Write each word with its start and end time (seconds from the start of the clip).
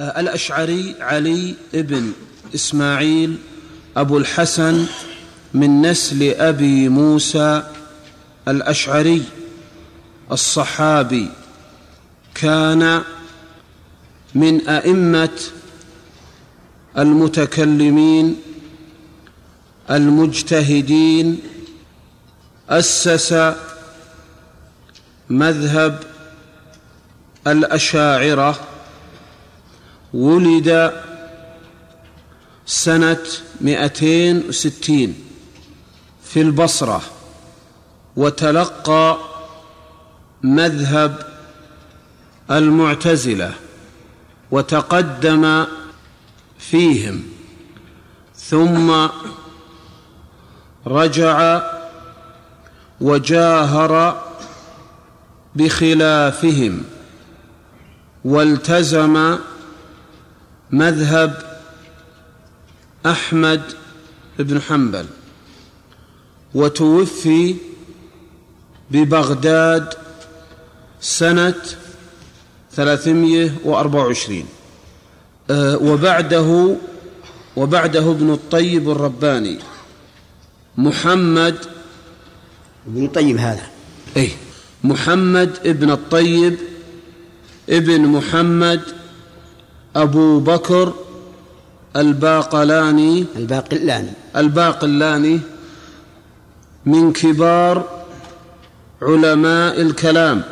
الأشعري 0.00 0.94
علي 1.00 1.54
ابن 1.74 2.12
إسماعيل 2.54 3.38
أبو 3.96 4.18
الحسن 4.18 4.86
من 5.54 5.82
نسل 5.82 6.22
أبي 6.22 6.88
موسى 6.88 7.62
الأشعري 8.48 9.22
الصحابي. 10.32 11.28
كان 12.34 13.02
من 14.34 14.68
أئمة 14.68 15.38
المتكلمين 16.98 18.36
المجتهدين 19.90 21.40
أسس 22.70 23.54
مذهب 25.30 26.02
الأشاعرة 27.46 28.75
ولد 30.14 30.92
سنة 32.66 33.24
مئتين 33.60 34.42
وستين 34.48 35.14
في 36.24 36.40
البصرة 36.40 37.02
وتلقى 38.16 39.18
مذهب 40.42 41.26
المعتزلة 42.50 43.52
وتقدم 44.50 45.64
فيهم 46.58 47.22
ثم 48.36 49.08
رجع 50.86 51.62
وجاهر 53.00 54.22
بخلافهم 55.54 56.82
والتزم 58.24 59.38
مذهب 60.70 61.42
أحمد 63.06 63.62
بن 64.38 64.60
حنبل 64.62 65.06
وتوفي 66.54 67.56
ببغداد 68.90 69.94
سنة 71.00 71.54
ثلاثمائة 72.72 73.50
وأربعة 73.64 74.04
وعشرين. 74.06 74.46
أه، 75.50 75.76
وبعده 75.76 76.76
وبعده 77.56 78.10
ابن 78.10 78.32
الطيب 78.32 78.90
الرباني 78.90 79.58
محمد 80.76 81.56
ابن 82.86 83.04
الطيب 83.04 83.36
هذا. 83.36 83.66
اي 84.16 84.30
محمد 84.84 85.58
ابن 85.64 85.90
الطيب 85.90 86.58
ابن 87.70 88.00
محمد 88.00 88.80
أبو 89.96 90.38
بكر 90.40 90.92
الباقلاني. 91.96 93.26
الباقلاني. 93.36 94.12
الباقلاني 94.36 95.40
من 96.86 97.12
كبار 97.12 98.04
علماء 99.02 99.80
الكلام. 99.80 100.42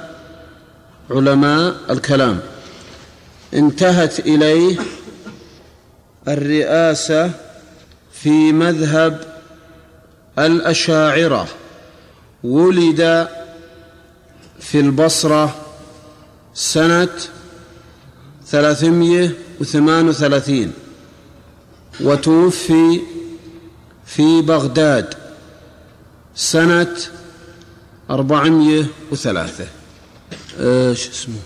علماء 1.11 1.75
الكلام. 1.91 2.41
انتهت 3.55 4.21
إليه 4.21 4.77
الرئاسة 6.29 7.31
في 8.13 8.53
مذهب 8.53 9.21
الأشاعرة. 10.39 11.47
ولد 12.45 13.29
في 14.61 14.81
البصرة 14.81 15.55
سنة 16.55 17.09
ثلاثمائة 18.47 19.31
وثمان 19.61 20.09
وثلاثين. 20.09 20.73
وتوفي 22.01 23.01
في 24.07 24.43
بغداد 24.43 25.15
سنة 26.37 26.97
أربعمائة 28.11 28.87
وثلاثة. 29.13 29.67
إيش 30.61 31.09
اسمه؟ 31.09 31.39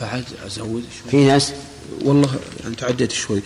بعد 0.00 0.24
أزود 0.46 0.84
شوي. 1.02 1.10
في 1.10 1.26
ناس؟ 1.26 1.52
والله 2.02 2.34
يعني 2.62 2.74
تعديت 2.74 3.12
شوي. 3.12 3.42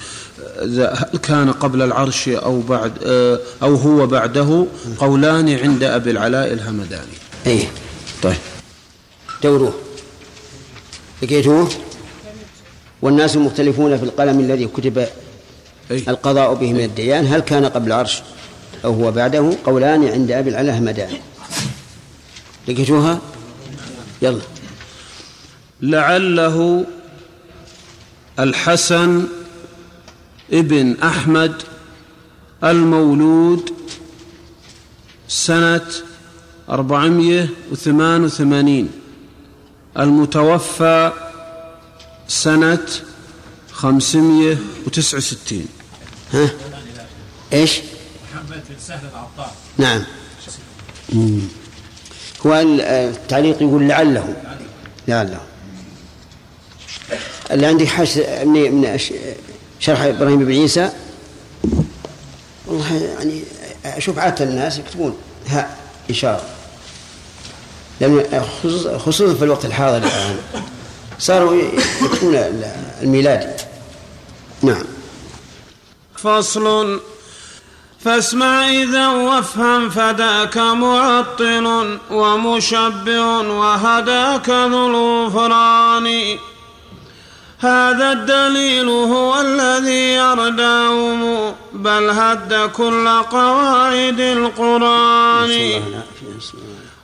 هل 0.58 1.18
كان 1.22 1.52
قبل 1.52 1.82
العرش 1.82 2.28
أو 2.28 2.60
بعد 2.60 2.92
آه، 3.06 3.40
أو 3.62 3.74
هو 3.74 4.06
بعده 4.06 4.66
قولان 4.98 5.48
عند 5.48 5.82
أبي 5.82 6.10
العلاء 6.10 6.52
الهمداني؟ 6.52 7.18
أيه. 7.46 7.70
طيب. 8.22 8.36
دوروه 9.42 9.74
لقيتوه؟ 11.22 11.68
والناس 13.02 13.36
مختلفون 13.36 13.96
في 13.96 14.02
القلم 14.02 14.40
الذي 14.40 14.66
كتب. 14.66 15.06
القضاء 15.90 16.54
به 16.54 16.72
من 16.72 16.84
الديان. 16.84 17.26
هل 17.26 17.40
كان 17.40 17.64
قبل 17.64 17.86
العرش 17.86 18.22
أو 18.84 18.92
هو 18.94 19.12
بعده؟ 19.12 19.52
قولان 19.64 20.08
عند 20.08 20.30
أبي 20.30 20.50
العلا 20.50 20.78
همدان 20.78 21.10
لقيتوها؟ 22.68 23.20
يلا. 24.22 24.40
لعله 25.82 26.86
الحسن 28.38 29.24
ابن 30.52 30.96
أحمد 31.02 31.54
المولود 32.64 33.70
سنة 35.28 35.86
أربعمائة 36.70 37.48
وثمان 37.72 38.24
وثمانين 38.24 38.90
المتوفى 39.98 41.12
سنة 42.28 42.86
خمسمائة 43.72 44.56
وتسعة 44.86 45.18
وستين. 45.18 45.68
ها؟ 46.32 46.50
إيش؟ 47.52 47.80
محمد 48.32 48.62
بن 48.68 48.76
سهل 48.86 49.08
العطار 49.12 49.52
نعم. 49.78 50.02
هو 52.46 52.54
التعليق 52.54 53.62
يقول 53.62 53.88
لعله. 53.88 54.36
لعله. 55.08 55.40
اللي 57.50 57.66
عندي 57.66 57.86
حش 57.86 58.16
من 58.44 58.72
من 58.72 58.98
شرح 59.80 60.00
إبراهيم 60.00 60.44
بن 60.44 60.52
عيسى. 60.52 60.92
والله 62.66 62.94
يعني 62.94 63.42
أشوف 63.84 64.18
عاده 64.18 64.44
الناس 64.44 64.78
يكتبون. 64.78 65.16
ها 65.46 65.76
اشاره 66.10 66.48
لأن 68.00 68.42
خصوصا 68.98 69.34
في 69.34 69.44
الوقت 69.44 69.64
الحاضر 69.64 69.96
الآن. 69.96 70.36
صاروا 71.18 71.54
يكتبون 72.02 72.34
الميلادي 73.02 73.46
نعم. 74.62 74.84
فصل. 76.16 77.00
فاسمع 78.04 78.68
إذا 78.68 79.08
وافهم 79.08 79.90
فداك 79.90 80.58
معطل 80.58 81.98
ومشبع 82.10 83.24
وهداك 83.40 84.48
ذو 84.48 84.86
الغفران. 84.86 86.38
هذا 87.58 88.12
الدليل 88.12 88.88
هو 88.88 89.40
الذي 89.40 90.12
يرداهم 90.12 91.54
بل 91.72 92.10
هد 92.10 92.70
كل 92.72 93.08
قواعد 93.08 94.20
القرآن. 94.20 95.82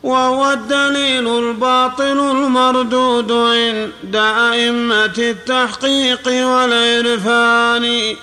وهو 0.04 0.52
الدليل 0.52 1.38
الباطل 1.38 2.18
المردود 2.18 3.32
عند 3.32 4.16
أئمة 4.52 5.14
التحقيق 5.18 6.26
والعرفان. 6.26 8.16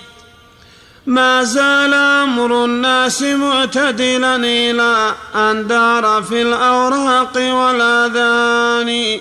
ما 1.06 1.44
زال 1.44 1.94
أمر 1.94 2.66
الناس 2.66 3.22
معتدلا 3.22 4.36
إلى 4.36 5.16
أن 5.36 5.68
دار 5.68 6.24
في 6.24 6.42
الأوراق 6.42 7.36
والأذان. 7.38 9.20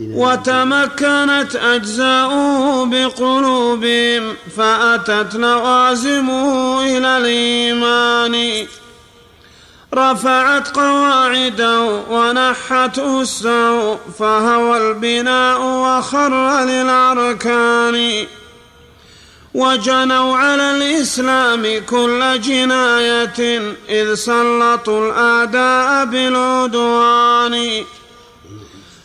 وتمكنت 0.00 1.56
أجزاؤه 1.56 2.86
بقلوبهم 2.86 4.36
فأتت 4.56 5.34
لوازمه 5.34 6.80
إلى 6.82 7.18
الإيمان. 7.18 8.66
رفعت 9.94 10.76
قواعده 10.76 11.80
ونحت 12.10 12.98
أسه 12.98 13.96
فهوى 13.96 14.78
البناء 14.78 15.60
وخر 15.60 16.64
للأركان. 16.64 18.26
وجنوا 19.54 20.36
على 20.36 20.70
الإسلام 20.70 21.82
كل 21.86 22.40
جناية 22.40 23.62
إذ 23.88 24.14
سلطوا 24.14 25.08
الأعداء 25.08 26.04
بالعدوان. 26.04 27.84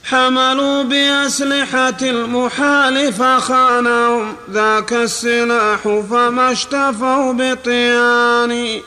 حملوا 0.03 0.83
بأسلحة 0.83 1.97
المحال 2.01 3.13
فخانهم 3.13 4.35
ذاك 4.51 4.93
السلاح 4.93 5.79
فما 6.11 6.51
اشتفوا 6.51 7.33
بطيان. 7.33 8.81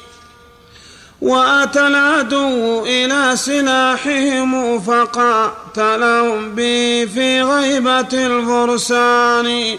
وأتى 1.20 1.86
العدو 1.86 2.84
إلى 2.84 3.36
سلاحهم 3.36 4.80
فقاتلهم 4.80 6.54
به 6.54 7.08
في 7.14 7.42
غيبة 7.42 8.12
الفرسان. 8.12 9.78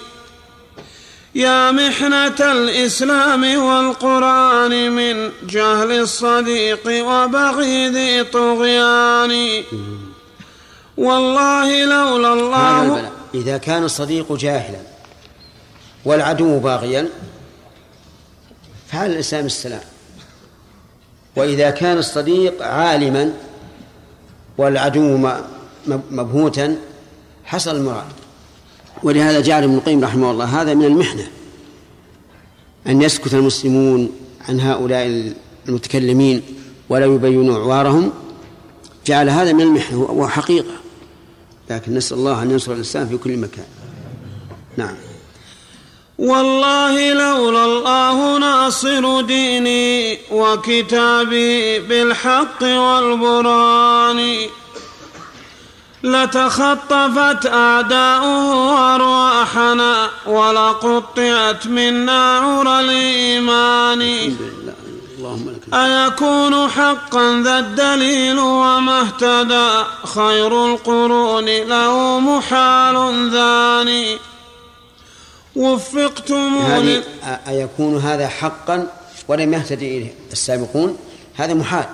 يا 1.35 1.71
محنة 1.71 2.51
الإسلام 2.51 3.57
والقرآن 3.57 4.91
من 4.91 5.31
جهل 5.43 5.91
الصديق 5.91 6.83
وبغي 6.85 7.89
ذي 7.89 8.23
طغيان. 8.23 9.63
والله 10.97 11.85
لولا 11.85 12.33
الله 12.33 13.11
إذا 13.33 13.57
كان 13.57 13.83
الصديق 13.83 14.33
جاهلا 14.33 14.79
والعدو 16.05 16.59
باغيا 16.59 17.09
فعلى 18.91 19.13
الإسلام 19.13 19.45
السلام. 19.45 19.96
وإذا 21.37 21.69
كان 21.69 21.97
الصديق 21.97 22.63
عالما 22.63 23.33
والعدو 24.57 25.29
مبهوتا 25.87 26.75
حصل 27.45 27.75
المراد. 27.75 28.05
ولهذا 29.03 29.39
جعل 29.39 29.63
ابن 29.63 29.75
القيم 29.75 30.03
رحمه 30.03 30.31
الله 30.31 30.61
هذا 30.61 30.73
من 30.73 30.85
المحنة 30.85 31.27
أن 32.87 33.01
يسكت 33.01 33.33
المسلمون 33.33 34.09
عن 34.49 34.59
هؤلاء 34.59 35.33
المتكلمين 35.67 36.41
ولا 36.89 37.05
يبينوا 37.05 37.55
عوارهم. 37.55 38.11
جعل 39.05 39.29
هذا 39.29 39.53
من 39.53 39.61
المحنة 39.61 39.99
وحقيقة 39.99 40.73
لكن 41.69 41.93
نسأل 41.93 42.17
الله 42.17 42.43
أن 42.43 42.51
ينصر 42.51 42.73
الإسلام 42.73 43.07
في 43.07 43.17
كل 43.17 43.37
مكان. 43.37 43.65
نعم. 44.77 44.95
والله 46.17 47.13
لولا 47.13 47.65
الله 47.65 48.37
ناصر 48.37 49.21
ديني 49.21 50.19
وكتابي 50.31 51.79
بالحق 51.79 52.63
والبرهان 52.63 54.37
لتخطفت 56.03 57.45
أعداؤه 57.45 58.95
أرواحنا 58.95 60.09
ولقطعت 60.25 61.67
منا 61.67 62.37
عرى 62.37 62.79
الإيمان. 62.79 64.35
أيكون 65.73 66.69
حقا 66.69 67.41
ذا 67.43 67.59
الدليل 67.59 68.39
وما 68.39 69.01
اهتدى؟ 69.01 69.85
خير 70.15 70.65
القرون 70.65 71.45
له 71.45 72.19
محال 72.19 73.29
ذاني. 73.31 74.17
وفقتم 75.57 76.57
هذه 76.57 77.04
أيكون 77.48 77.98
هذا 77.98 78.27
حقا 78.27 78.88
ولم 79.27 79.54
يهتدي 79.54 79.98
إليه 79.98 80.13
السابقون؟ 80.31 80.98
هذا 81.36 81.54
محال. 81.54 81.86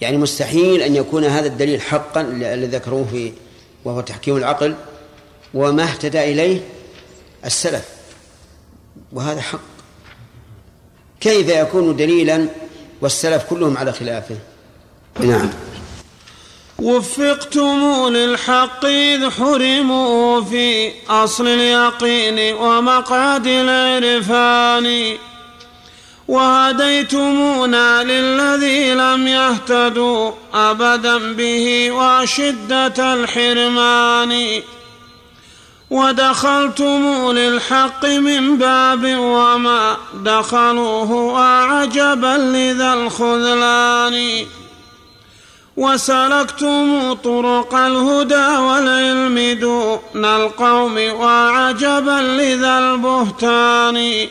يعني 0.00 0.16
مستحيل 0.16 0.82
أن 0.82 0.96
يكون 0.96 1.24
هذا 1.24 1.46
الدليل 1.46 1.80
حقا 1.80 2.20
الذي 2.20 2.76
ذكروه 2.76 3.06
في 3.10 3.32
وهو 3.84 4.00
تحكيم 4.00 4.36
العقل 4.36 4.74
وما 5.54 5.82
اهتدى 5.82 6.32
إليه 6.32 6.60
السلف. 7.44 7.88
وهذا 9.12 9.40
حق. 9.40 9.60
كيف 11.20 11.48
يكون 11.48 11.96
دليلا 11.96 12.48
والسلف 13.00 13.44
كلهم 13.50 13.76
على 13.76 13.92
خلافه؟ 13.92 14.36
نعم. 15.20 15.50
وفقتم 16.82 18.08
للحق 18.08 18.84
إذ 18.84 19.30
حرموا 19.30 20.40
في 20.40 20.92
أصل 21.10 21.46
اليقين 21.46 22.54
ومقعد 22.54 23.46
العرفان 23.46 25.16
وهديتمونا 26.28 28.02
للذي 28.02 28.94
لم 28.94 29.28
يهتدوا 29.28 30.30
أبدا 30.54 31.32
به 31.32 31.90
وشدة 31.90 33.14
الحرمان 33.14 34.62
ودخلتم 35.90 37.32
للحق 37.32 38.04
من 38.04 38.56
باب 38.58 39.04
وما 39.18 39.96
دخلوه 40.14 41.40
أعجبا 41.40 42.36
لذا 42.38 42.94
الخذلان 42.94 44.46
وسلكتم 45.78 47.12
طرق 47.12 47.74
الهدى 47.74 48.56
والعلم 48.56 49.58
دون 49.60 50.24
القوم 50.24 50.96
وعجبا 50.98 52.20
لذا 52.20 52.78
البهتان. 52.78 54.28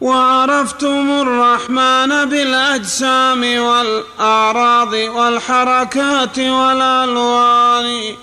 وعرفتم 0.00 1.10
الرحمن 1.10 2.24
بالأجسام 2.24 3.58
والأعراض 3.58 4.92
والحركات 4.92 6.38
والألوان. 6.38 8.14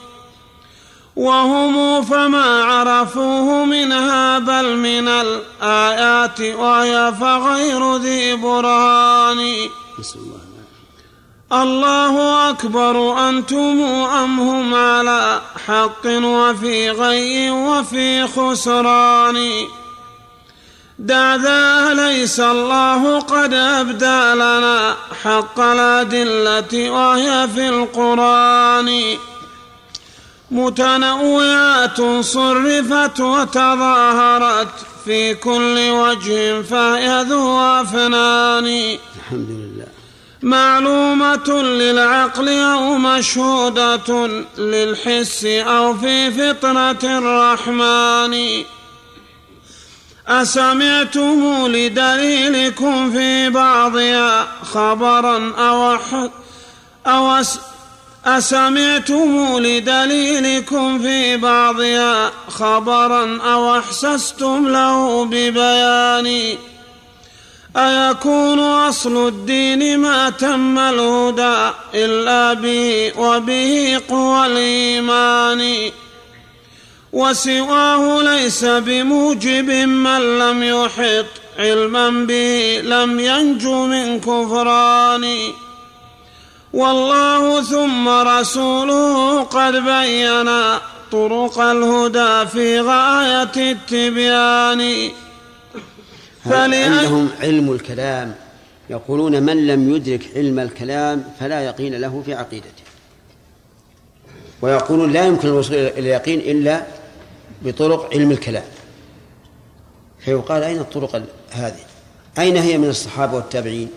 وهم 1.15 2.01
فما 2.01 2.63
عرفوه 2.63 3.65
منها 3.65 4.39
بل 4.39 4.77
من 4.77 5.07
الآيات 5.07 6.41
وهي 6.41 7.13
فغير 7.19 7.97
ذي 7.97 8.35
برهان. 8.35 9.39
الله. 9.39 10.43
أكبر 12.49 13.29
أنتم 13.29 13.81
أم 14.23 14.39
هم 14.39 14.75
على 14.75 15.41
حق 15.67 16.05
وفي 16.05 16.91
غي 16.91 17.51
وفي 17.51 18.27
خسران 18.27 19.37
دع 20.99 21.35
ذا 21.35 21.93
ليس 21.93 22.39
الله 22.39 23.19
قد 23.19 23.53
أبدى 23.53 24.33
لنا 24.35 24.95
حق 25.23 25.59
الأدلة 25.59 26.91
وهي 26.91 27.47
في 27.55 27.69
القرآن. 27.69 29.17
متنوعات 30.51 32.01
صرفت 32.21 33.19
وتظاهرت 33.19 34.73
في 35.05 35.35
كل 35.35 35.89
وجه 35.89 36.61
فهي 36.61 37.25
ذو 37.29 37.59
أفنان. 37.59 38.97
الحمد 39.15 39.49
لله. 39.49 39.92
معلومة 40.43 41.61
للعقل 41.61 42.49
أو 42.49 42.97
مشهودة 42.97 44.27
للحس 44.57 45.45
أو 45.45 45.97
في 45.97 46.31
فطرة 46.31 47.17
الرحمن. 47.17 48.63
أسمعتم 50.27 51.67
لدليلكم 51.67 53.11
في 53.11 53.49
بعضها 53.49 54.47
خبرا 54.63 55.53
أو 55.57 55.97
أو 57.07 57.43
أسمعتم 58.25 59.59
لدليلكم 59.59 60.99
في 60.99 61.37
بعضها 61.37 62.31
خبرا 62.49 63.41
أو 63.41 63.77
أحسستم 63.77 64.67
له 64.67 65.25
ببيان 65.25 66.57
أيكون 67.77 68.59
أصل 68.59 69.27
الدين 69.27 69.99
ما 69.99 70.29
تم 70.29 70.79
الهدى 70.79 71.71
إلا 71.93 72.53
به 72.53 73.11
وبه 73.17 74.01
قوى 74.09 74.45
الإيمان؟ 74.45 75.91
وسواه 77.13 78.21
ليس 78.21 78.65
بموجب 78.65 79.69
من 79.85 80.39
لم 80.39 80.63
يحط 80.63 81.25
علما 81.59 82.09
به 82.09 82.81
لم 82.83 83.19
ينجو 83.19 83.85
من 83.85 84.19
كفران. 84.19 85.51
والله 86.73 87.61
ثم 87.61 88.09
رسوله 88.09 89.43
قد 89.43 89.75
بينا 89.75 90.81
طرق 91.11 91.59
الهدى 91.59 92.49
في 92.49 92.81
غاية 92.81 93.71
التبيان. 93.71 95.11
عندهم 96.45 97.29
علم 97.41 97.71
الكلام. 97.71 98.35
يقولون 98.89 99.43
من 99.43 99.67
لم 99.67 99.95
يدرك 99.95 100.29
علم 100.35 100.59
الكلام 100.59 101.23
فلا 101.39 101.61
يقين 101.61 101.95
له 101.95 102.23
في 102.25 102.33
عقيدته. 102.33 102.83
ويقولون 104.61 105.13
لا 105.13 105.25
يمكن 105.25 105.47
الوصول 105.47 105.75
إلى 105.75 105.99
اليقين 105.99 106.39
إلا 106.39 106.85
بطرق 107.61 108.09
علم 108.13 108.31
الكلام. 108.31 108.63
فيقال 110.19 110.63
أين 110.63 110.79
الطرق 110.79 111.23
هذه؟ 111.51 111.79
أين 112.39 112.57
هي 112.57 112.77
من 112.77 112.89
الصحابة 112.89 113.35
والتابعين؟ 113.35 113.89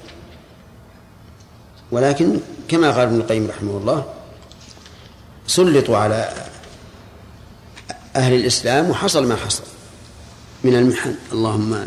ولكن 1.91 2.41
كما 2.69 2.91
قال 2.91 3.01
ابن 3.01 3.17
القيم 3.17 3.47
رحمه 3.47 3.77
الله 3.77 4.05
سلطوا 5.47 5.97
على 5.97 6.33
أهل 8.17 8.35
الإسلام 8.35 8.91
وحصل 8.91 9.27
ما 9.27 9.37
حصل 9.37 9.63
من 10.65 10.75
المحن. 10.77 11.15
اللهم 11.33 11.87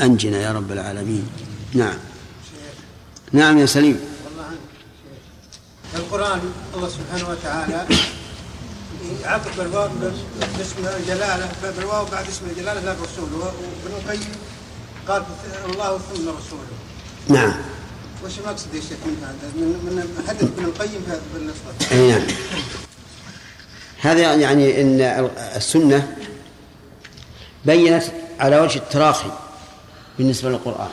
أنجنا 0.00 0.38
يا 0.42 0.52
رب 0.52 0.72
العالمين. 0.72 1.28
نعم. 1.74 1.98
نعم 3.32 3.58
يا 3.58 3.66
سليم. 3.66 4.00
القرآن 5.94 6.40
الله 6.74 6.88
سبحانه 6.88 7.30
وتعالى 7.30 7.86
عقب 9.24 9.60
الواو 9.60 9.88
باسم 10.58 10.76
الجلالة 11.00 11.48
بالواو 11.62 12.04
بعد 12.04 12.28
اسم 12.28 12.44
الجلالة 12.50 12.80
لا 12.80 12.92
الرسول. 12.92 13.32
وابن 13.34 13.94
القيم 13.98 14.32
قال 15.08 15.22
الله 15.72 15.98
ثم 15.98 16.28
رسوله. 16.28 16.76
نعم. 17.28 17.54
وش 18.24 18.38
المقصد 18.38 18.74
يا 18.74 18.80
شيخ 18.80 18.98
من 19.06 19.16
هذا؟ 19.22 19.52
من 19.56 19.68
من 20.18 20.24
حدث 20.28 20.42
ابن 20.42 20.64
القيم 20.64 21.02
بالنسبة 21.34 21.92
أي 21.92 22.10
نعم. 22.10 22.26
هذا 24.00 24.34
يعني 24.34 24.80
إن 24.80 25.00
السنة 25.56 26.16
بينت 27.64 28.04
على 28.40 28.60
وجه 28.60 28.78
التراخي. 28.78 29.30
بالنسبة 30.18 30.50
للقرآن. 30.50 30.88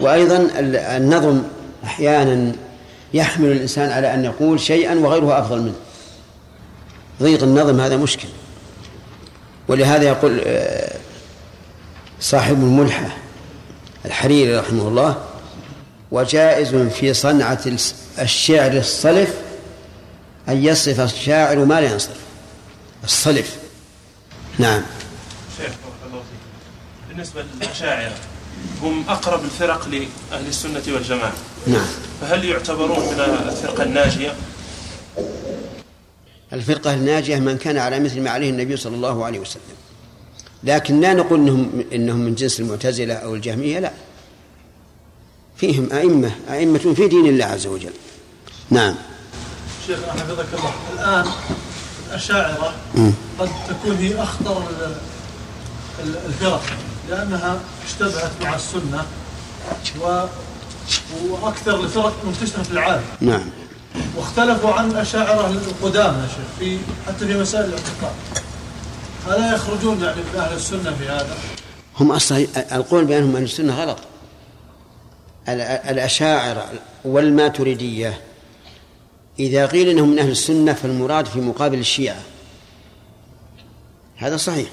وأيضا 0.00 0.50
النظم 0.96 1.42
أحيانا 1.84 2.52
يحمل 3.14 3.52
الإنسان 3.52 3.90
على 3.90 4.14
أن 4.14 4.24
يقول 4.24 4.60
شيئا 4.60 4.94
وغيره 4.94 5.38
أفضل 5.38 5.60
منه. 5.62 5.74
ضيق 7.22 7.42
النظم 7.42 7.80
هذا 7.80 7.96
مشكل. 7.96 8.28
ولهذا 9.68 10.04
يقول 10.04 10.40
آه، 10.46 10.96
صاحب 12.20 12.54
الملحة 12.54 13.16
الحريري 14.04 14.56
رحمه 14.58 14.88
الله 14.88 15.16
وجائز 16.10 16.74
في 16.74 17.14
صنعة 17.14 17.60
الشعر 18.18 18.72
الصلف 18.72 19.34
أن 20.48 20.64
يصف 20.64 21.00
الشاعر 21.00 21.64
ما 21.64 21.80
لا 21.80 21.92
ينصرف. 21.92 22.20
الصلف. 23.04 23.56
نعم. 24.58 24.82
بالنسبة 27.12 27.44
للأشاعرة 27.60 28.14
هم 28.82 29.04
أقرب 29.08 29.44
الفرق 29.44 29.88
لأهل 29.88 30.46
السنة 30.48 30.82
والجماعة. 30.88 31.32
نعم. 31.66 31.86
فهل 32.20 32.44
يعتبرون 32.44 32.98
من 32.98 33.20
الفرقة 33.48 33.82
الناجية؟ 33.82 34.34
الفرقة 36.52 36.94
الناجية 36.94 37.36
من 37.36 37.58
كان 37.58 37.78
على 37.78 38.00
مثل 38.00 38.20
ما 38.20 38.30
عليه 38.30 38.50
النبي 38.50 38.76
صلى 38.76 38.96
الله 38.96 39.24
عليه 39.24 39.38
وسلم. 39.38 39.62
لكن 40.64 41.00
لا 41.00 41.14
نقول 41.14 41.40
انهم 41.40 41.84
إنهم 41.92 42.16
من 42.16 42.34
جنس 42.34 42.60
المعتزلة 42.60 43.14
أو 43.14 43.34
الجهمية 43.34 43.78
لا. 43.78 43.92
فيهم 45.56 45.92
أئمة 45.92 46.30
أئمة 46.50 46.78
في 46.78 47.08
دين 47.08 47.26
الله 47.26 47.44
عز 47.44 47.66
وجل. 47.66 47.92
نعم. 48.70 48.94
شيخ 49.86 49.98
حفظك 50.08 50.46
الله. 50.54 50.74
الآن 50.92 51.32
الأشاعرة 52.08 52.74
قد 53.38 53.50
تكون 53.68 53.96
هي 53.96 54.22
أخطر 54.22 54.64
الفرق. 56.26 56.62
لأنها 57.08 57.60
اشتبهت 57.86 58.32
مع 58.42 58.54
السنة 58.54 59.06
و 60.00 60.26
وأكثر 61.28 61.80
الفرق 61.80 62.24
منتشره 62.24 62.62
في 62.62 62.70
العالم. 62.70 63.04
نعم. 63.20 63.50
واختلفوا 64.16 64.72
عن 64.72 64.90
الأشاعرة 64.90 65.46
القدامى 65.46 66.22
يا 66.22 66.28
شيخ 66.28 66.46
في 66.58 66.78
حتى 67.06 67.26
في 67.26 67.34
مسائل 67.34 67.64
الاعتقاد. 67.64 68.12
ألا 69.26 69.54
يخرجون 69.54 70.02
يعني 70.02 70.16
من 70.16 70.40
أهل 70.40 70.56
السنة 70.56 70.94
في 70.94 71.08
هذا؟ 71.08 71.36
هم 72.00 72.12
أصلا 72.12 72.46
القول 72.72 73.04
بأنهم 73.04 73.36
أهل 73.36 73.44
السنة 73.44 73.74
غلط. 73.74 73.98
الأشاعرة 75.48 76.70
والماتريدية 77.04 78.20
إذا 79.38 79.66
قيل 79.66 79.88
أنهم 79.88 80.08
من 80.08 80.18
أهل 80.18 80.30
السنة 80.30 80.72
فالمراد 80.72 81.26
في 81.26 81.40
مقابل 81.40 81.78
الشيعة. 81.78 82.22
هذا 84.16 84.36
صحيح. 84.36 84.68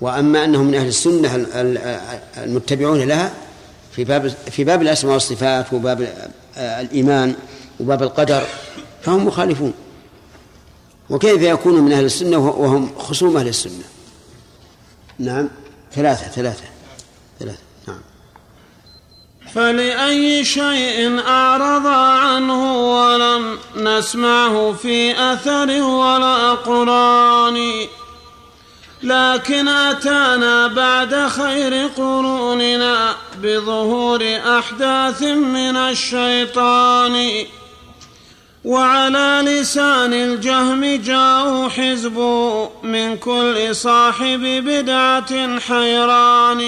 وأما 0.00 0.44
أنهم 0.44 0.66
من 0.66 0.74
أهل 0.74 0.86
السنة 0.86 1.46
المتبعون 2.36 3.00
لها 3.00 3.34
في 3.92 4.04
باب 4.04 4.28
في 4.28 4.64
باب 4.64 4.82
الأسماء 4.82 5.12
والصفات 5.14 5.72
وباب 5.72 6.28
الإيمان 6.56 7.34
وباب 7.80 8.02
القدر 8.02 8.42
فهم 9.02 9.26
مخالفون. 9.26 9.74
وكيف 11.10 11.42
يكونوا 11.42 11.80
من 11.80 11.92
أهل 11.92 12.04
السنة 12.04 12.38
وهم 12.38 12.90
خصوم 12.98 13.36
أهل 13.36 13.48
السنة؟ 13.48 13.84
نعم. 15.18 15.48
ثلاثة 15.92 16.28
ثلاثة 16.28 16.64
ثلاثة. 17.40 17.58
نعم. 17.88 18.00
فلأي 19.54 20.44
شيء 20.44 21.20
أعرض 21.20 21.86
عنه 21.86 22.90
ولم 22.92 23.58
نسمعه 23.76 24.72
في 24.72 25.12
أثر 25.32 25.82
ولا 25.82 26.54
قرآن 26.54 27.86
لكن 29.02 29.68
أتانا 29.68 30.66
بعد 30.66 31.28
خير 31.28 31.86
قروننا 31.96 33.14
بظهور 33.42 34.38
أحداث 34.58 35.22
من 35.22 35.76
الشيطان. 35.76 37.44
وعلى 38.64 39.42
لسان 39.44 40.12
الجهم 40.12 40.84
جاءوا 40.84 41.68
حزب 41.68 42.18
من 42.82 43.16
كل 43.16 43.76
صاحب 43.76 44.40
بدعة 44.66 45.58
حيران. 45.58 46.62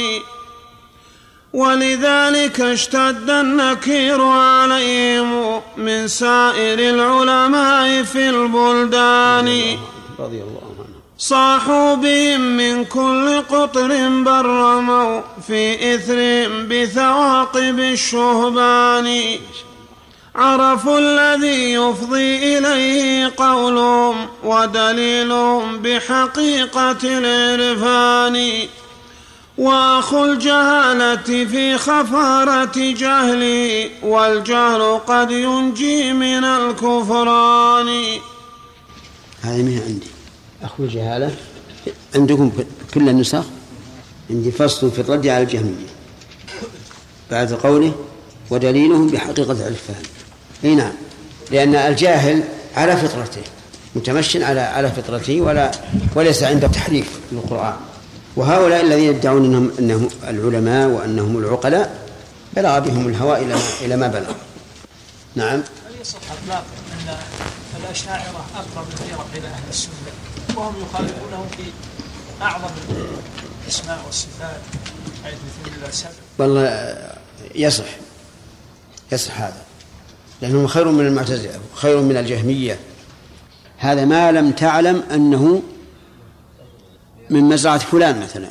ولذلك 1.52 2.60
اشتد 2.60 3.30
النكير 3.30 4.22
عليهم 4.22 5.60
من 5.76 6.08
سائر 6.08 6.78
العلماء 6.78 8.02
في 8.02 8.28
البلدان. 8.28 9.78
رضي 10.18 10.42
الله 10.42 10.67
صاحوا 11.20 11.94
بهم 11.94 12.40
من 12.40 12.84
كل 12.84 13.42
قطر 13.50 14.08
برموا 14.08 15.20
في 15.46 15.94
إثر 15.94 16.48
بثواقب 16.70 17.78
الشهبان. 17.78 19.38
عرفوا 20.34 20.98
الذي 20.98 21.72
يفضي 21.72 22.58
إليه 22.58 23.32
قولهم 23.36 24.28
ودليلهم 24.44 25.78
بحقيقة 25.78 26.98
العرفان. 27.02 28.52
وأخو 29.58 30.24
الجهالة 30.24 31.46
في 31.46 31.78
خفارة 31.78 32.72
جهلي 32.76 33.90
والجهل 34.02 35.00
قد 35.06 35.30
ينجي 35.30 36.12
من 36.12 36.44
الكفران. 36.44 37.88
هذه 39.42 39.82
عندي. 39.86 40.17
أخو 40.62 40.84
الجهالة 40.84 41.34
عندكم 42.14 42.52
كل 42.94 43.08
النسخ؟ 43.08 43.44
عندي 44.30 44.50
فصل 44.50 44.90
في 44.90 45.00
الرد 45.00 45.26
على 45.26 45.42
الجهمية. 45.42 45.86
بعد 47.30 47.52
قوله 47.52 47.94
ودليلهم 48.50 49.08
بحقيقة 49.08 49.52
العرفان 49.52 50.02
أي 50.64 50.74
نعم 50.74 50.92
لأن 51.50 51.74
الجاهل 51.74 52.44
على 52.76 52.96
فطرته 52.96 53.42
متمشن 53.94 54.42
على 54.42 54.60
على 54.60 54.90
فطرته 54.90 55.40
ولا 55.40 55.70
وليس 56.14 56.42
عنده 56.42 56.68
تحريف 56.68 57.20
للقرآن 57.32 57.76
وهؤلاء 58.36 58.80
الذين 58.80 59.04
يدعون 59.04 59.44
إنهم 59.44 59.70
إنهم 59.78 60.08
العلماء 60.28 60.88
وأنهم 60.88 61.38
العقلاء 61.38 61.98
بلغ 62.56 62.78
بهم 62.78 63.08
الهوى 63.08 63.38
إلى 63.38 63.54
إلى 63.80 63.96
ما 63.96 64.06
بلغ. 64.06 64.32
نعم. 65.36 65.58
هل 65.58 66.00
يصح 66.00 66.18
اطلاق 66.42 66.64
أن 66.92 67.16
الأشاعرة 67.84 68.46
أقرب 68.56 68.86
الفرق 68.92 69.26
إلى 69.34 69.46
أهل 69.46 69.68
السنة؟ 69.70 69.92
وهم 70.56 70.74
يخالفونهم 70.82 71.46
في 71.56 71.62
أعظم 72.42 72.70
الأسماء 73.64 74.02
والصفات 74.06 74.60
حيث 75.24 75.34
مثل 75.66 75.88
السبع. 75.88 76.10
والله 76.38 76.96
يصح 77.54 77.86
يصح 79.12 79.40
هذا. 79.40 79.62
لأنهم 80.42 80.66
خير 80.66 80.90
من 80.90 81.06
المعتزلة 81.06 81.60
خير 81.74 82.00
من 82.00 82.16
الجهمية 82.16 82.78
هذا 83.78 84.04
ما 84.04 84.32
لم 84.32 84.50
تعلم 84.50 85.02
أنه 85.10 85.62
من 87.30 87.44
مزرعة 87.44 87.78
فلان 87.78 88.20
مثلا 88.20 88.48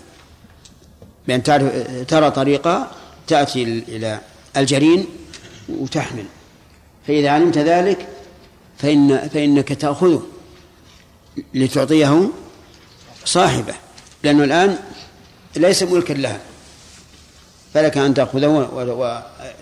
بأن 1.27 1.43
تعرف 1.43 1.71
ترى 2.07 2.31
طريقة 2.31 2.91
تأتي 3.27 3.63
إلى 3.63 4.19
الجرين 4.57 5.05
وتحمل 5.69 6.25
فإذا 7.07 7.29
علمت 7.29 7.57
ذلك 7.57 8.07
فإن 8.77 9.29
فإنك 9.33 9.73
تأخذه 9.73 10.21
لتعطيه 11.53 12.29
صاحبه 13.25 13.73
لأنه 14.23 14.43
الآن 14.43 14.77
ليس 15.55 15.83
ملكا 15.83 16.13
لها. 16.13 16.39
فلك 17.73 17.97
أن 17.97 18.13
تأخذه 18.13 18.47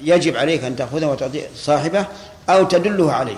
ويجب 0.02 0.38
عليك 0.38 0.64
أن 0.64 0.76
تأخذه 0.76 1.06
وتعطي 1.06 1.48
صاحبه 1.56 2.08
أو 2.50 2.64
تدله 2.64 3.14
عليه. 3.14 3.38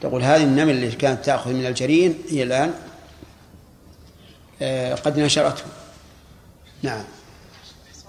تقول 0.00 0.22
هذه 0.22 0.42
النمل 0.42 0.70
اللي 0.70 0.90
كانت 0.90 1.24
تأخذ 1.24 1.52
من 1.52 1.66
الجرين 1.66 2.18
هي 2.30 2.42
الآن 2.42 2.74
آه، 4.62 4.94
قد 4.94 5.18
نشرته. 5.18 5.62
نعم. 6.82 7.04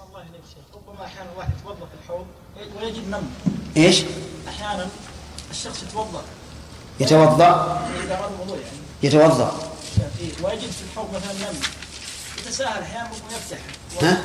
الله 0.08 0.24
ربما 0.74 1.04
أحيانا 1.04 1.32
الواحد 1.32 1.50
يتوضأ 1.60 1.86
في 1.86 2.04
الحوض 2.04 2.26
ويجد 2.82 3.08
نمل. 3.08 3.22
إيش؟ 3.76 4.02
أحيانا 4.48 4.88
الشخص 5.50 5.82
يتوضأ. 5.82 6.22
يتوضأ؟ 7.00 7.88
إذا 8.04 8.18
أراد 8.18 8.32
الوضوء 8.32 8.56
يعني. 8.56 8.79
يتوضأ. 9.02 9.70
إيه، 10.20 10.44
ويجد 10.44 10.70
في 10.70 10.82
الحوض 10.90 11.14
مثلا 11.14 11.32
نمل 11.32 11.58
يتساهل 12.38 12.82
أحيانا 12.82 13.10
ويفتح 13.10 13.58
ها؟ 14.02 14.24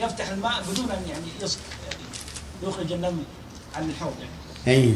يفتح 0.00 0.28
الماء 0.28 0.62
بدون 0.62 0.90
أن 0.90 1.08
يعني. 1.08 1.26
يعني 1.40 2.02
يخرج 2.62 2.92
النمل 2.92 3.22
عن 3.74 3.90
الحوض 3.90 4.14
يعني. 4.18 4.78
أي. 4.78 4.94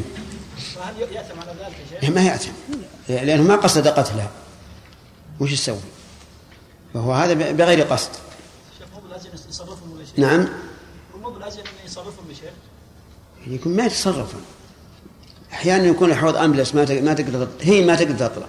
فهل 0.75 0.99
يأثم 0.99 1.39
على 1.39 1.51
ذلك 1.51 1.75
يا 1.93 2.01
شيخ؟ 2.01 2.09
ما 2.09 2.21
يأتم 2.21 2.51
لأنه 3.09 3.43
ما 3.43 3.55
قصد 3.55 3.87
قتلها 3.87 4.31
وش 5.39 5.51
يسوي؟ 5.51 5.77
فهو 6.93 7.13
هذا 7.13 7.51
بغير 7.51 7.81
قصد. 7.81 8.09
شيخ 8.79 8.87
هو 8.95 9.07
لازم 9.11 9.29
يصرفهم 9.49 9.91
ولا 9.91 10.05
شيء؟ 10.05 10.19
نعم. 10.19 10.47
مو 11.21 11.29
بلازم 11.29 11.61
يصرفهم 11.85 12.25
شيخ؟ 12.33 12.53
يعني 13.41 13.55
يكون 13.55 13.75
ما 13.75 13.85
يتصرفون. 13.85 14.41
أحيانا 15.53 15.83
يكون 15.83 16.11
الحوض 16.11 16.35
أملس 16.35 16.75
ما 16.75 17.01
ما 17.01 17.13
تقدر 17.13 17.47
هي 17.61 17.85
ما 17.85 17.95
تقدر 17.95 18.27
تطلع. 18.27 18.47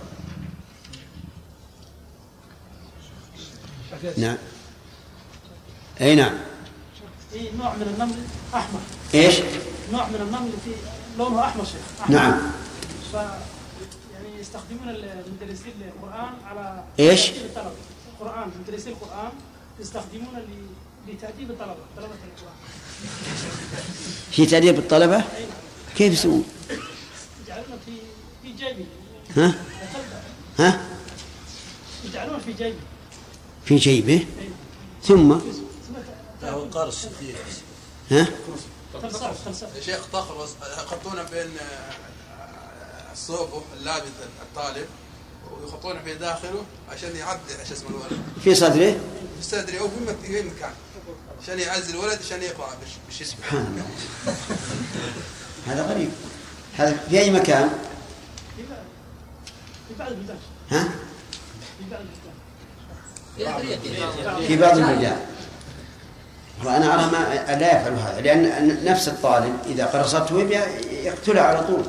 نعم. 4.16 4.36
أي 6.00 6.14
نعم. 6.14 6.34
في 7.32 7.50
نوع 7.58 7.74
من 7.74 7.82
النمل 7.82 8.16
أحمر. 8.54 8.80
إيش؟ 9.14 9.34
نوع 9.92 10.08
من 10.08 10.20
النمل 10.20 10.52
في 10.64 10.70
لونه 11.18 11.44
أحمر 11.44 11.64
شيخ 11.64 12.00
أحمر. 12.00 12.16
نعم. 12.16 12.40
ف 13.12 13.14
يعني 13.14 14.40
يستخدمون 14.40 14.88
المدرسين 14.88 15.72
القران 15.80 16.32
على؟ 16.46 16.84
تأديب 16.96 17.44
الطلبة. 17.44 17.72
القرآن 18.12 18.50
مدرسي 18.60 18.90
القرآن 18.90 19.30
يستخدمون 19.80 20.34
لتأديب 21.08 21.50
الطلبة 21.50 21.76
طلبة 21.96 22.08
القرآن. 22.08 22.56
في 24.30 24.46
تأديب 24.46 24.78
الطلبة؟ 24.78 25.24
كيف 25.96 26.12
يسوون؟ 26.12 26.44
يجعلون 27.44 27.78
في 27.86 27.92
في 28.42 28.52
جيبه 28.52 28.86
ها؟ 29.36 29.54
ها؟ 30.58 30.80
يجعلون 32.04 32.38
في 32.40 32.52
جيبه 32.52 32.78
في 33.68 33.76
جيبه 33.76 34.26
ثم؟ 35.04 35.32
ها؟ 38.10 38.26
فلسفه 39.02 39.76
يا 39.76 39.80
شيخ 39.82 40.06
تخلص 40.12 40.50
يحطونه 40.78 41.22
بين 41.22 41.50
الصوب 43.12 43.62
اللابس 43.80 44.06
الطالب 44.42 44.87
ويحطونه 45.62 46.02
في 46.02 46.14
داخله 46.14 46.64
عشان 46.90 47.16
يعدي 47.16 47.40
شو 47.68 47.75
اسمه 47.75 47.88
الولد؟ 47.90 48.22
في 48.44 48.54
صدره؟ 48.54 48.92
في 49.40 49.42
صدري 49.42 49.80
أو 49.80 49.88
في 49.88 49.94
مك- 50.06 50.16
في 50.26 50.42
مكان 50.42 50.70
عشان 51.42 51.58
يعزل 51.58 51.94
الولد 51.94 52.18
عشان 52.26 52.42
يقرأ 52.42 52.70
بش- 53.10 53.22
سبحان 53.22 53.66
الله. 53.66 53.87
هذا 55.66 55.82
غريب. 55.94 56.10
هذا 56.76 56.96
في 57.10 57.18
أي 57.20 57.30
مكان؟ 57.30 57.68
في 59.88 59.94
بعض 59.98 60.08
البلدان 60.12 60.38
ها؟ 60.70 60.82
في 61.78 61.84
بعض 61.90 62.00
البلدان 62.00 62.17
في 64.47 64.57
بعض 64.57 64.78
البلدان 64.78 65.21
وأنا 66.64 66.95
أرى 66.95 67.11
ما 67.12 67.35
لا 67.61 67.80
يفعل 67.80 67.92
هذا 67.92 68.21
لأن 68.21 68.85
نفس 68.85 69.09
الطالب 69.09 69.59
إذا 69.66 69.87
قرصته 69.87 70.40
يبي 70.40 70.54
يقتله 71.04 71.40
على 71.40 71.64
طول. 71.64 71.83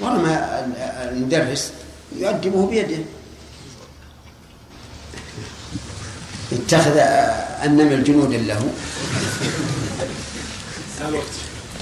ورمى 0.00 0.64
المدرس 1.10 1.72
يؤدبه 2.16 2.66
بيده. 2.66 3.04
اتخذ 6.52 6.96
النمل 7.64 8.04
جنودا 8.04 8.38
له. 8.38 8.72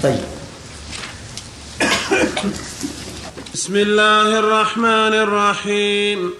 طيب. 0.03 0.23
بسم 3.53 3.75
الله 3.75 4.39
الرحمن 4.39 5.13
الرحيم. 5.13 6.33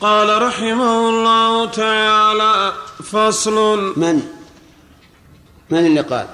قال 0.00 0.42
رحمه 0.42 1.08
الله 1.08 1.66
تعالى 1.66 2.72
فصل. 3.12 3.92
من؟ 3.96 4.22
من 5.70 5.86
اللي 5.86 6.00
قال؟ 6.00 6.26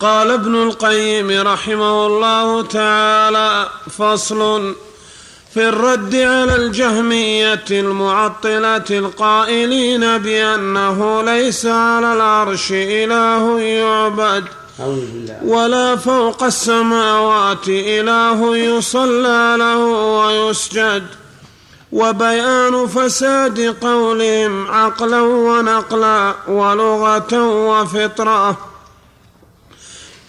قال 0.00 0.30
ابن 0.30 0.62
القيم 0.62 1.46
رحمه 1.46 2.06
الله 2.06 2.62
تعالى 2.62 3.68
فصل. 3.90 4.74
في 5.54 5.68
الرد 5.68 6.14
على 6.14 6.56
الجهمية 6.56 7.64
المعطلة 7.70 8.84
القائلين 8.90 10.18
بأنه 10.18 11.22
ليس 11.22 11.66
على 11.66 12.12
العرش 12.12 12.72
إله 12.72 13.60
يعبد 13.60 14.44
ولا 15.44 15.96
فوق 15.96 16.42
السماوات 16.42 17.68
إله 17.68 18.56
يصلى 18.56 19.56
له 19.58 19.78
ويسجد. 19.86 21.06
وبيان 21.92 22.86
فساد 22.86 23.60
قولهم 23.60 24.70
عقلا 24.70 25.20
ونقلا 25.20 26.34
ولغة 26.48 27.44
وفطرة. 27.44 28.58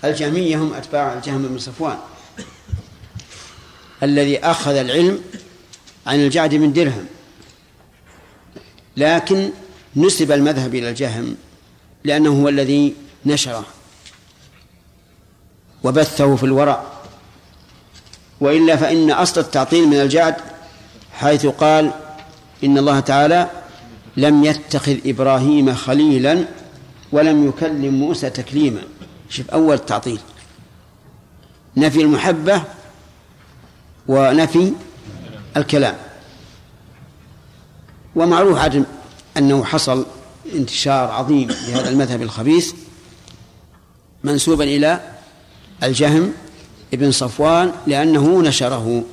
الجهمية 0.03 0.57
هم 0.57 0.73
أتباع 0.73 1.13
الجهم 1.13 1.47
بن 1.47 1.59
صفوان 1.59 1.97
الذي 4.03 4.39
أخذ 4.39 4.75
العلم 4.75 5.21
عن 6.07 6.15
الجعد 6.19 6.55
من 6.55 6.73
درهم 6.73 7.05
لكن 8.97 9.49
نسب 9.95 10.31
المذهب 10.31 10.75
إلى 10.75 10.89
الجهم 10.89 11.35
لأنه 12.03 12.41
هو 12.41 12.49
الذي 12.49 12.95
نشره 13.25 13.65
وبثه 15.83 16.35
في 16.35 16.43
الورع. 16.43 16.83
وإلا 18.41 18.75
فإن 18.75 19.11
أصل 19.11 19.41
التعطيل 19.41 19.87
من 19.87 20.01
الجعد 20.01 20.35
حيث 21.13 21.45
قال 21.45 21.91
إن 22.63 22.77
الله 22.77 22.99
تعالى 22.99 23.49
لم 24.17 24.43
يتخذ 24.43 24.97
إبراهيم 25.05 25.73
خليلا 25.73 26.45
ولم 27.11 27.47
يكلم 27.47 27.93
موسى 27.93 28.29
تكليما. 28.29 28.81
شوف 29.29 29.49
أول 29.49 29.79
تعطيل. 29.79 30.19
نفي 31.77 32.01
المحبة 32.01 32.63
ونفي 34.07 34.73
الكلام. 35.57 35.95
ومعروف 38.15 38.57
عدم 38.57 38.83
أنه 39.37 39.63
حصل 39.63 40.05
انتشار 40.53 41.11
عظيم 41.11 41.47
لهذا 41.47 41.89
المذهب 41.89 42.21
الخبيث 42.21 42.73
منسوبا 44.23 44.63
إلى 44.63 44.99
الجهم 45.83 46.33
ابن 46.93 47.11
صفوان 47.11 47.71
لأنه 47.87 48.41
نشره. 48.41 49.03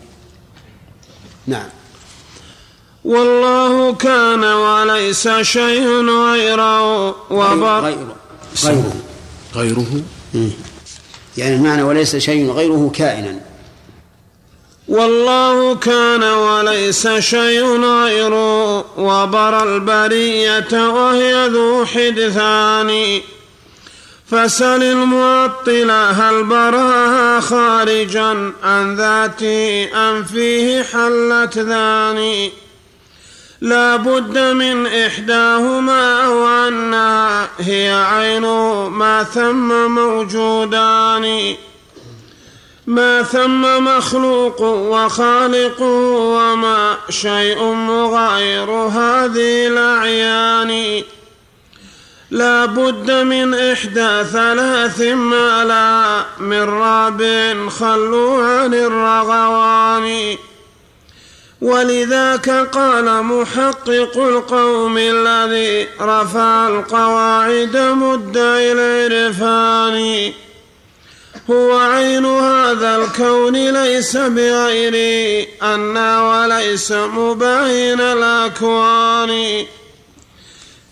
نعم. 1.46 1.68
والله 3.04 3.94
كان 3.94 4.44
وليس 4.44 5.28
شيء 5.28 5.86
غيره 6.10 7.08
وبر 7.30 7.80
غيره. 7.80 8.16
غيره. 8.64 8.92
غيره. 9.54 9.86
يعني 11.36 11.56
المعنى 11.56 11.82
وليس 11.82 12.16
شيء 12.16 12.50
غيره 12.50 12.90
كائنا. 12.94 13.40
والله 14.88 15.74
كان 15.74 16.22
وليس 16.22 17.08
شيء 17.08 17.80
غيره 17.80 18.78
وبر 18.98 19.62
البرية 19.62 20.88
وهي 20.88 21.48
ذو 21.48 21.84
حدثان. 21.84 23.20
فسل 24.26 24.82
المعطلة 24.82 26.10
هل 26.10 26.44
براها 26.44 27.40
خارجا 27.40 28.52
عن 28.62 28.96
ذاته 28.96 29.88
أم 29.94 30.24
فيه 30.24 30.82
حلت 30.82 31.58
ذاني. 31.58 32.52
لا 33.60 33.96
بد 33.96 34.38
من 34.38 34.86
إحداهما 34.86 36.24
أو 36.26 36.48
أنها 36.48 37.48
هي 37.58 38.04
عين 38.10 38.42
ما 38.88 39.22
ثم 39.22 39.90
موجودان. 39.90 41.54
ما 42.86 43.22
ثم 43.22 43.84
مخلوق 43.84 44.60
وخالق 44.60 45.82
وما 45.82 46.96
شيء 47.10 47.62
مغاير 47.62 48.70
هذه 48.70 49.66
الأعيان. 49.66 51.02
لا 52.30 52.64
بد 52.64 53.10
من 53.10 53.54
إحدى 53.54 54.24
ثلاث 54.24 55.00
ما 55.00 55.64
لا 55.64 56.24
من 56.38 56.62
رابع 56.62 57.68
خلوا 57.68 58.42
عن 58.44 58.74
الرغوان 58.74 60.36
ولذاك 61.60 62.50
قال 62.50 63.22
محقق 63.24 64.18
القوم 64.18 64.98
الذي 64.98 65.86
رفع 66.00 66.68
القواعد 66.68 67.76
مدعي 67.76 68.72
العرفان 68.72 70.32
هو 71.50 71.78
عين 71.78 72.26
هذا 72.26 72.96
الكون 72.96 73.70
ليس 73.82 74.16
بغير 74.16 74.94
أنا 75.62 76.28
وليس 76.28 76.92
مباين 76.92 78.00
الأكوان. 78.00 79.64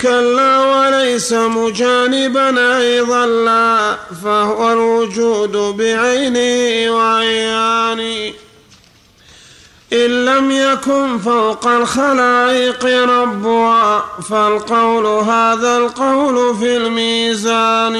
كلا 0.00 0.58
وليس 0.58 1.32
مجانبا 1.32 2.78
أيضا 2.78 3.26
لا 3.26 3.96
فهو 4.24 4.72
الوجود 4.72 5.76
بعينه 5.76 6.90
وعيانه. 6.94 8.45
إن 10.04 10.24
لم 10.24 10.50
يكن 10.50 11.18
فوق 11.18 11.66
الخلائق 11.66 12.84
ربها 13.08 14.04
فالقول 14.28 15.06
هذا 15.06 15.76
القول 15.76 16.56
في 16.56 16.76
الميزان. 16.76 17.96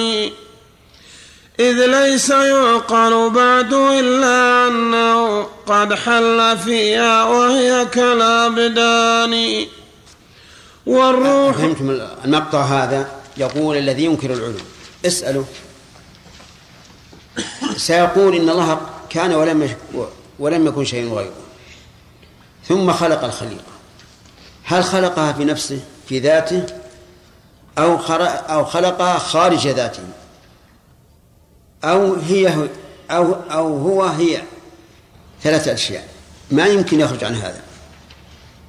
إذ 1.61 1.87
ليس 1.87 2.31
يعقل 2.31 3.31
بعد 3.31 3.73
إلا 3.73 4.69
أنه 4.69 5.43
قد 5.67 5.95
حل 5.95 6.59
فيها 6.59 7.25
وهي 7.25 7.87
كالأبدان. 7.87 9.67
والروح 10.87 11.57
فهمتم 11.57 12.01
المقطع 12.25 12.63
هذا؟ 12.63 13.09
يقول 13.37 13.77
الذي 13.77 14.05
ينكر 14.05 14.33
العلو. 14.33 14.61
اسأله 15.07 15.45
سيقول 17.77 18.35
إن 18.35 18.51
الله 18.51 18.81
كان 19.11 19.35
ولم 19.35 19.77
ولم 20.39 20.67
يكن 20.67 20.85
شيء 20.85 21.15
غيره. 21.15 21.46
ثم 22.69 22.93
خلق 22.93 23.25
الخليقة. 23.25 23.77
هل 24.65 24.85
خلقها 24.85 25.33
في 25.33 25.45
نفسه 25.45 25.81
في 26.09 26.19
ذاته 26.19 26.67
أو 27.79 27.97
أو 28.51 28.65
خلقها 28.65 29.19
خارج 29.19 29.69
ذاته؟ 29.69 30.03
أو 31.85 32.15
هي 32.15 32.69
أو 33.11 33.33
أو 33.51 33.79
هو 33.79 34.05
هي. 34.05 34.43
ثلاثة 35.43 35.75
أشياء. 35.75 36.09
ما 36.51 36.67
يمكن 36.67 37.01
يخرج 37.01 37.25
عن 37.25 37.35
هذا. 37.35 37.61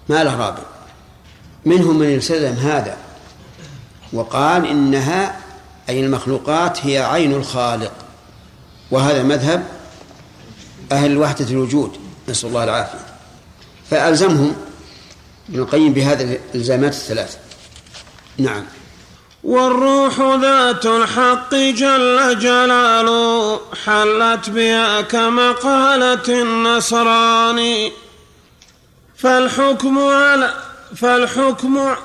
ما 0.10 0.24
له 0.24 0.36
رابع. 0.36 0.64
منهم 1.66 2.00
من 2.00 2.16
التزم 2.16 2.54
هذا 2.54 2.98
وقال 4.14 4.66
إنها 4.66 5.40
أي 5.90 6.06
المخلوقات 6.06 6.86
هي 6.86 6.98
عين 6.98 7.34
الخالق. 7.34 7.92
وهذا 8.92 9.24
مذهب 9.24 9.64
أهل 10.92 11.18
وحدة 11.18 11.46
الوجود. 11.46 11.98
نسأل 12.30 12.50
الله 12.50 12.64
العافية. 12.64 13.07
فألزمهم 13.92 14.56
ابن 15.50 15.60
القيم 15.60 15.94
بهذه 15.94 16.40
الإلزامات 16.54 16.94
الثلاث. 16.94 17.38
نعم. 18.38 18.64
والروح 19.44 20.20
ذات 20.42 20.86
الحق 20.86 21.56
جل 21.56 22.40
جلاله 22.40 23.60
حلت 23.86 24.50
بها 24.50 25.02
كمقالة 25.02 26.42
النصراني 26.42 27.92
فالحكم 29.18 30.00
على 30.00 30.54
فالحكم 30.96 31.96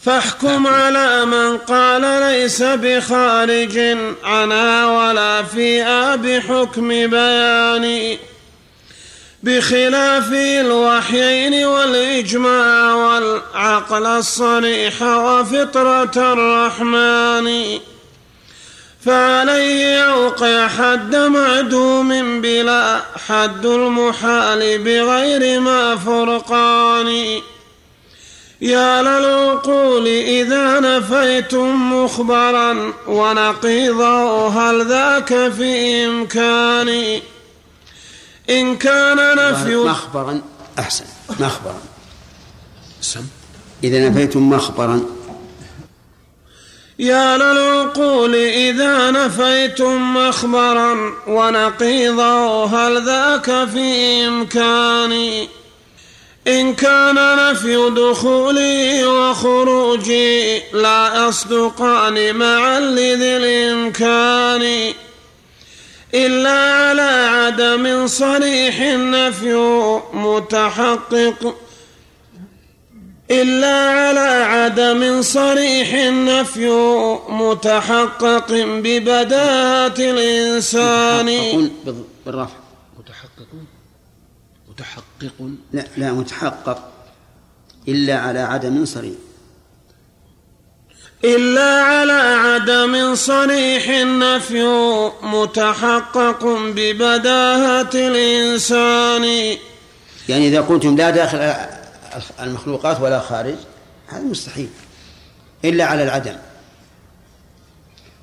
فاحكم 0.00 0.66
على 0.66 1.24
من 1.24 1.56
قال 1.58 2.02
ليس 2.02 2.62
بخارج 2.62 3.78
عنها 4.24 4.86
ولا 4.86 5.42
فيها 5.42 6.16
بحكم 6.16 6.88
بيان. 6.88 8.16
بخلاف 9.42 10.32
الوحيين 10.32 11.66
والإجماع 11.66 12.94
والعقل 12.94 14.06
الصريح 14.06 15.02
وفطرة 15.02 16.32
الرحمن. 16.32 17.78
فعليه 19.04 20.00
يوقع 20.00 20.68
حد 20.68 21.16
معدوم 21.16 22.40
بلا 22.40 23.00
حد 23.28 23.66
المحال 23.66 24.78
بغير 24.78 25.60
ما 25.60 25.96
فرقان. 25.96 27.40
يا 28.60 29.02
للعقول 29.02 30.06
إذا 30.06 30.80
نفيتم 30.80 31.92
مخبرا 31.92 32.92
ونقيضه 33.06 34.48
هل 34.48 34.86
ذاك 34.86 35.52
في 35.52 36.04
إمكاني؟ 36.06 37.37
إن 38.50 38.76
كان 38.76 39.36
نفي 39.36 39.76
مخبرا 39.76 40.40
أحسن. 40.78 41.04
مخبرا. 41.40 41.80
إذا 43.84 44.08
نفيتم 44.08 44.50
مخبرا. 44.50 45.00
يا 46.98 47.36
للعقول 47.36 48.34
إذا 48.34 49.10
نفيتم 49.10 50.14
مخبرا 50.14 51.14
ونقيضه 51.26 52.64
هل 52.66 53.04
ذاك 53.06 53.68
في 53.68 54.26
إمكاني؟ 54.26 55.48
إن 56.46 56.74
كان 56.74 57.14
نفي 57.14 57.90
دخولي 57.90 59.04
وخروجي 59.04 60.62
لا 60.72 61.28
يصدقان 61.28 62.36
معا 62.36 62.80
لذي 62.80 63.36
الإمكان. 63.36 64.94
إلا 66.14 66.50
على 66.50 67.10
عدم 67.36 68.06
صريح 68.06 68.80
النفي 68.80 69.54
متحقق. 70.14 71.56
إلا 73.30 73.76
على 73.90 74.28
عدم 74.44 75.22
صريح 75.22 75.94
النفي 75.94 76.68
متحقق 77.28 78.52
ببداهة 78.84 79.94
الإنسان. 79.98 81.26
بالرفع. 82.26 82.56
متحقق 82.98 83.50
متحقق 84.68 85.50
لا 85.72 85.84
لا 85.96 86.12
متحقق. 86.12 86.92
إلا 87.88 88.18
على 88.18 88.40
عدم 88.40 88.84
صريح. 88.84 89.27
إلا 91.24 91.82
على 91.82 92.12
عدم 92.12 93.14
صريح 93.14 93.88
النفي 93.88 94.64
متحقق 95.22 96.44
ببداهة 96.44 97.90
الإنسان. 97.94 99.56
يعني 100.28 100.48
إذا 100.48 100.60
قلتم 100.60 100.96
لا 100.96 101.10
داخل 101.10 101.54
المخلوقات 102.40 103.00
ولا 103.00 103.20
خارج 103.20 103.56
هذا 104.08 104.22
مستحيل. 104.22 104.68
إلا 105.64 105.84
على 105.84 106.02
العدم. 106.02 106.36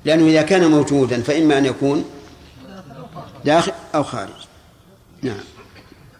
لأنه 0.04 0.26
إذا 0.26 0.42
كان 0.42 0.64
موجودا 0.64 1.22
فإما 1.22 1.58
أن 1.58 1.66
يكون 1.66 2.10
داخل 3.44 3.72
أو 3.94 4.04
خارج. 4.04 4.28
نعم. 5.22 5.40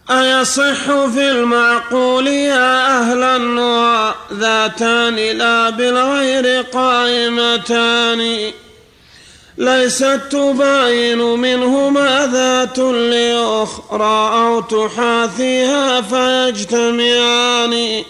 أيصح 0.09 0.85
في 0.85 1.31
المعقول 1.31 2.27
يا 2.27 2.99
أهل 2.99 3.23
النوى 3.23 4.15
ذاتان 4.33 5.15
لا 5.15 5.69
بالغير 5.69 6.61
قائمتان؟ 6.61 8.51
ليست 9.57 10.21
تباين 10.31 11.17
منهما 11.17 12.29
ذات 12.33 12.79
لأخرى 12.79 14.29
أو 14.33 14.61
تحاثيها 14.61 16.01
فيجتمعان. 16.01 18.03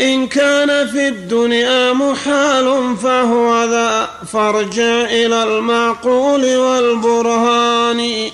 إن 0.00 0.26
كان 0.26 0.86
في 0.86 1.08
الدنيا 1.08 1.92
محال 1.92 2.96
فهو 3.02 3.64
ذا 3.64 4.10
فارجع 4.32 5.04
إلى 5.04 5.42
المعقول 5.42 6.56
والبرهان. 6.56 8.30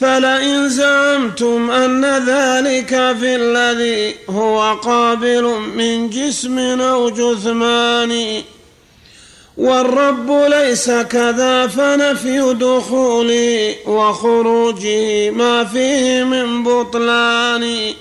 فلئن 0.00 0.68
زعمتم 0.68 1.70
أن 1.70 2.04
ذلك 2.04 2.88
في 3.20 3.36
الذي 3.36 4.14
هو 4.30 4.74
قابل 4.82 5.42
من 5.74 6.10
جسم 6.10 6.58
أو 6.80 7.10
جثمان 7.10 8.42
والرب 9.56 10.30
ليس 10.30 10.90
كذا 10.90 11.66
فنفي 11.66 12.54
دخولي 12.54 13.76
وخروجي 13.86 15.30
ما 15.30 15.64
فيه 15.64 16.24
من 16.24 16.62
بطلان. 16.64 17.94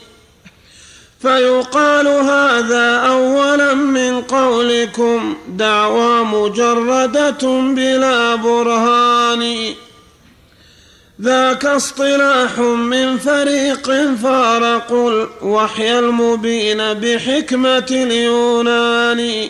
فيقال 1.22 2.08
هذا 2.08 2.96
أولا 2.96 3.74
من 3.74 4.22
قولكم 4.22 5.36
دعوى 5.48 6.24
مجردة 6.24 7.62
بلا 7.76 8.36
برهان. 8.36 9.74
ذاك 11.22 11.66
اصطلاح 11.66 12.60
من 12.60 13.18
فريق 13.18 14.16
فارقوا 14.24 15.12
الوحي 15.12 16.00
المبين 16.00 16.78
بحكمة 16.94 17.88
اليونان. 17.92 19.50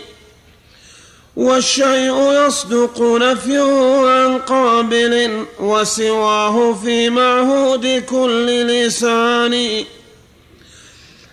والشيء 1.35 2.31
يصدق 2.31 3.01
نفيه 3.01 4.07
عن 4.07 4.37
قابل 4.37 5.45
وسواه 5.59 6.73
في 6.73 7.09
معهود 7.09 8.03
كل 8.09 8.67
لسان. 8.67 9.83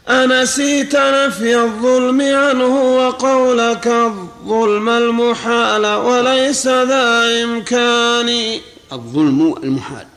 أنسيت 0.08 0.96
نفي 0.96 1.56
الظلم 1.56 2.20
عنه 2.20 2.96
وقولك 2.96 3.86
الظلم 3.86 4.88
المحال 4.88 5.86
وليس 5.86 6.66
ذا 6.66 7.42
إمكان. 7.44 8.60
الظلم 8.92 9.54
المحال. 9.62 10.11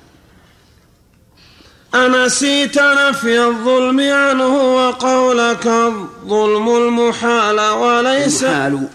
أنسيت 1.96 2.80
نفي 2.80 3.40
الظلم 3.40 4.00
عنه 4.00 4.76
وقولك 4.76 5.68
الظلم 5.68 6.76
المحال 6.76 7.60
وليس 7.60 8.44
المحال. 8.44 8.88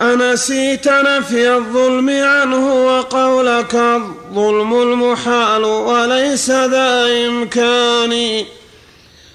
أنسيت 0.00 0.88
نفي 0.88 1.54
الظلم 1.56 2.10
عنه 2.10 2.74
وقولك 2.74 3.74
الظلم 3.74 4.82
المحال 4.82 5.64
وليس 5.64 6.50
ذا 6.50 7.06
إمكان. 7.26 8.44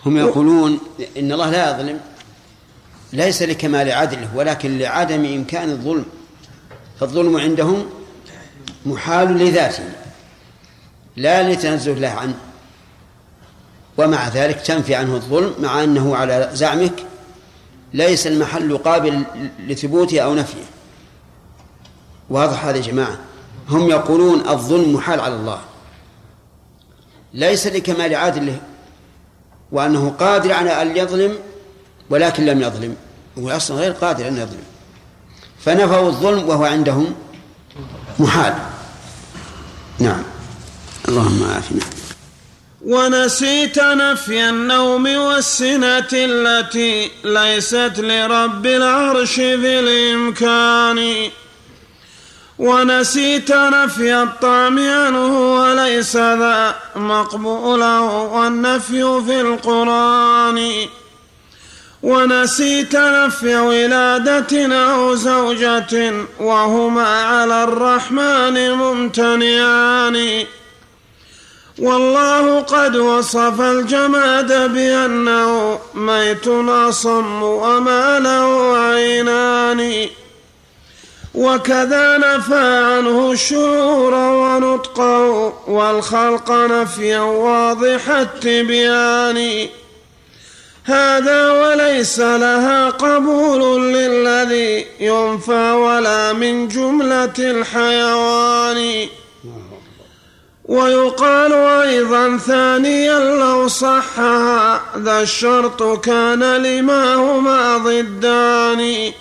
هم 0.05 0.17
يقولون 0.17 0.79
إن 1.17 1.31
الله 1.31 1.49
لا 1.49 1.71
يظلم 1.71 1.99
ليس 3.13 3.41
لكمال 3.41 3.91
عدله 3.91 4.29
ولكن 4.35 4.77
لعدم 4.77 5.25
إمكان 5.25 5.69
الظلم. 5.69 6.05
فالظلم 6.99 7.37
عندهم 7.37 7.89
محال 8.85 9.37
لذاته. 9.37 9.83
لا 11.19 11.51
لتنزه 11.51 11.93
له 11.93 12.09
عنه. 12.09 12.35
ومع 13.97 14.27
ذلك 14.27 14.61
تنفي 14.61 14.95
عنه 14.95 15.15
الظلم 15.15 15.53
مع 15.59 15.83
أنه 15.83 16.15
على 16.15 16.49
زعمك 16.53 17.05
ليس 17.93 18.27
المحل 18.27 18.77
قابل 18.77 19.23
لثبوته 19.59 20.19
أو 20.19 20.35
نفيه. 20.35 20.63
واضح 22.29 22.65
هذا 22.65 22.77
يا 22.77 22.81
جماعة؟ 22.81 23.17
هم 23.69 23.89
يقولون 23.89 24.49
الظلم 24.49 24.93
محال 24.93 25.19
على 25.19 25.35
الله. 25.35 25.59
ليس 27.33 27.67
لكمال 27.67 28.15
عدله 28.15 28.59
وأنه 29.71 30.09
قادر 30.19 30.53
على 30.53 30.81
أن 30.81 30.97
يظلم 30.97 31.37
ولكن 32.09 32.45
لم 32.45 32.61
يظلم. 32.61 32.95
هو 33.39 33.49
أصلا 33.49 33.77
غير 33.77 33.91
قادر 33.91 34.27
أن 34.27 34.37
يظلم. 34.37 34.63
فنفوا 35.59 36.07
الظلم 36.07 36.49
وهو 36.49 36.65
عندهم 36.65 37.15
محال. 38.19 38.55
نعم. 39.99 40.23
اللهم 41.09 41.43
عافنا 41.55 41.81
ونسيت 42.85 43.79
نفي 43.79 44.49
النوم 44.49 45.07
والسنة 45.07 46.07
التي 46.13 47.11
ليست 47.23 47.93
لرب 47.97 48.65
العرش 48.65 49.33
في 49.35 49.79
الإمكان. 49.79 51.29
ونسيت 52.59 53.51
نفي 53.51 54.23
الطعم 54.23 54.79
عنه 54.79 55.53
وليس 55.53 56.15
ذا 56.15 56.75
مقبولا 56.95 57.99
والنفي 57.99 59.21
في 59.25 59.41
القرآن. 59.41 60.87
ونسيت 62.03 62.95
نفي 62.95 63.55
ولادة 63.55 64.75
أو 64.75 65.15
زوجة 65.15 66.13
وهما 66.39 67.07
على 67.23 67.63
الرحمن 67.63 68.71
ممتنعان. 68.71 70.45
والله 71.81 72.59
قد 72.59 72.95
وصف 72.95 73.61
الجماد 73.61 74.73
بأنه 74.73 75.79
ميت 75.93 76.47
أصم 76.69 77.43
وما 77.43 78.19
له 78.19 78.77
عينان 78.77 80.07
وكذا 81.35 82.17
نفى 82.17 82.83
عنه 82.85 83.31
الشعور 83.31 84.13
ونطقه 84.13 85.53
والخلق 85.67 86.51
نفيا 86.51 87.19
واضح 87.19 88.09
التبيان. 88.09 89.67
هذا 90.83 91.51
وليس 91.51 92.19
لها 92.19 92.89
قبول 92.89 93.93
للذي 93.93 94.85
ينفى 94.99 95.71
ولا 95.71 96.33
من 96.33 96.67
جملة 96.67 97.33
الحيوان. 97.39 99.07
ويقال 100.69 101.53
أيضا 101.53 102.37
ثانيا 102.37 103.19
لو 103.19 103.67
صح 103.67 104.19
هذا 104.19 105.21
الشرط 105.21 106.05
كان 106.05 106.43
لما 106.43 107.15
هما 107.15 107.77
ضدان. 107.77 109.11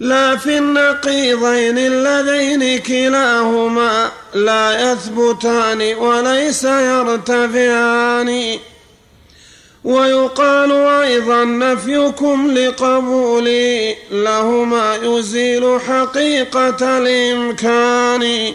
لا 0.00 0.36
في 0.36 0.58
النقيضين 0.58 1.78
اللذين 1.78 2.78
كلاهما 2.78 4.10
لا 4.34 4.92
يثبتان 4.92 5.94
وليس 5.94 6.64
يرتفعان. 6.64 8.58
ويقال 9.84 10.72
أيضا 10.72 11.44
نفيكم 11.44 12.50
لقبولي 12.50 13.96
لهما 14.10 14.96
يزيل 15.02 15.80
حقيقة 15.80 16.98
الإمكان. 16.98 18.54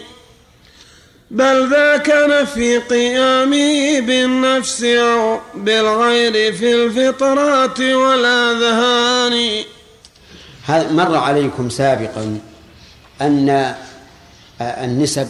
بل 1.31 1.69
ذاك 1.69 2.09
نفي 2.09 2.77
قيامه 2.77 3.99
بالنفس 3.99 4.83
أو 4.83 5.39
بالغير 5.55 6.53
في 6.53 6.73
الفطرات 6.73 7.79
والأذهان 7.79 9.63
هذا 10.65 10.91
مر 10.91 11.15
عليكم 11.15 11.69
سابقا 11.69 12.39
أن 13.21 13.75
النسب 14.61 15.29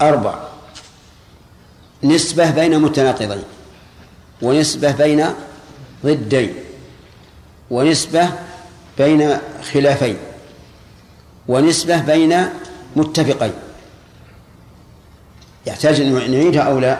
أربع. 0.00 0.34
نسبة 2.04 2.50
بين 2.50 2.78
متناقضين 2.78 3.44
ونسبة 4.42 4.90
بين 4.92 5.26
ضدين 6.04 6.54
ونسبة 7.70 8.28
بين 8.98 9.38
خلافين 9.72 10.16
ونسبة 11.48 12.00
بين 12.00 12.48
متفقين. 12.96 13.52
يحتاج 15.66 16.00
أن 16.00 16.30
نعيدها 16.30 16.62
أو 16.62 16.78
لا؟ 16.78 16.98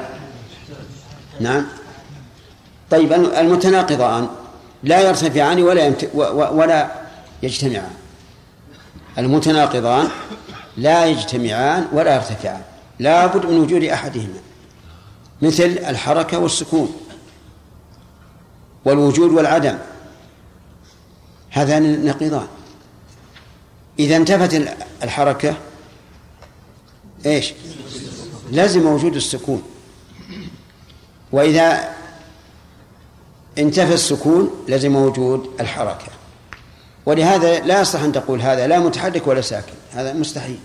نعم. 1.40 1.66
طيب 2.90 3.12
المتناقضان 3.12 4.28
لا 4.82 5.00
يرتفعان 5.00 5.62
ولا. 5.62 5.94
ولا 6.52 6.92
يجتمعان. 7.42 7.90
المتناقضان 9.18 10.08
لا 10.76 11.06
يجتمعان 11.06 11.88
ولا 11.92 12.14
يرتفعان. 12.14 12.62
لا 12.98 13.26
بد 13.26 13.46
من 13.46 13.58
وجود 13.58 13.84
أحدهما 13.84 14.40
مثل 15.42 15.64
الحركة 15.64 16.38
والسكون 16.38 16.96
والوجود 18.84 19.30
والعدم. 19.30 19.78
هذان 21.50 22.06
نقيضان. 22.06 22.46
إذا 23.98 24.16
انتفت 24.16 24.62
الحركة 25.02 25.56
إيش؟ 27.26 27.54
لازم 28.52 28.86
وجود 28.86 29.16
السكون. 29.16 29.62
وإذا 31.32 31.94
انتفى 33.58 33.94
السكون 33.94 34.50
لزم 34.68 34.96
وجود 34.96 35.50
الحركة. 35.60 36.06
ولهذا 37.06 37.60
لا 37.60 37.80
يصح 37.80 38.00
أن 38.00 38.12
تقول 38.12 38.40
هذا 38.40 38.66
لا 38.66 38.78
متحرك 38.78 39.26
ولا 39.26 39.40
ساكن. 39.40 39.72
هذا 39.92 40.12
مستحيل. 40.12 40.58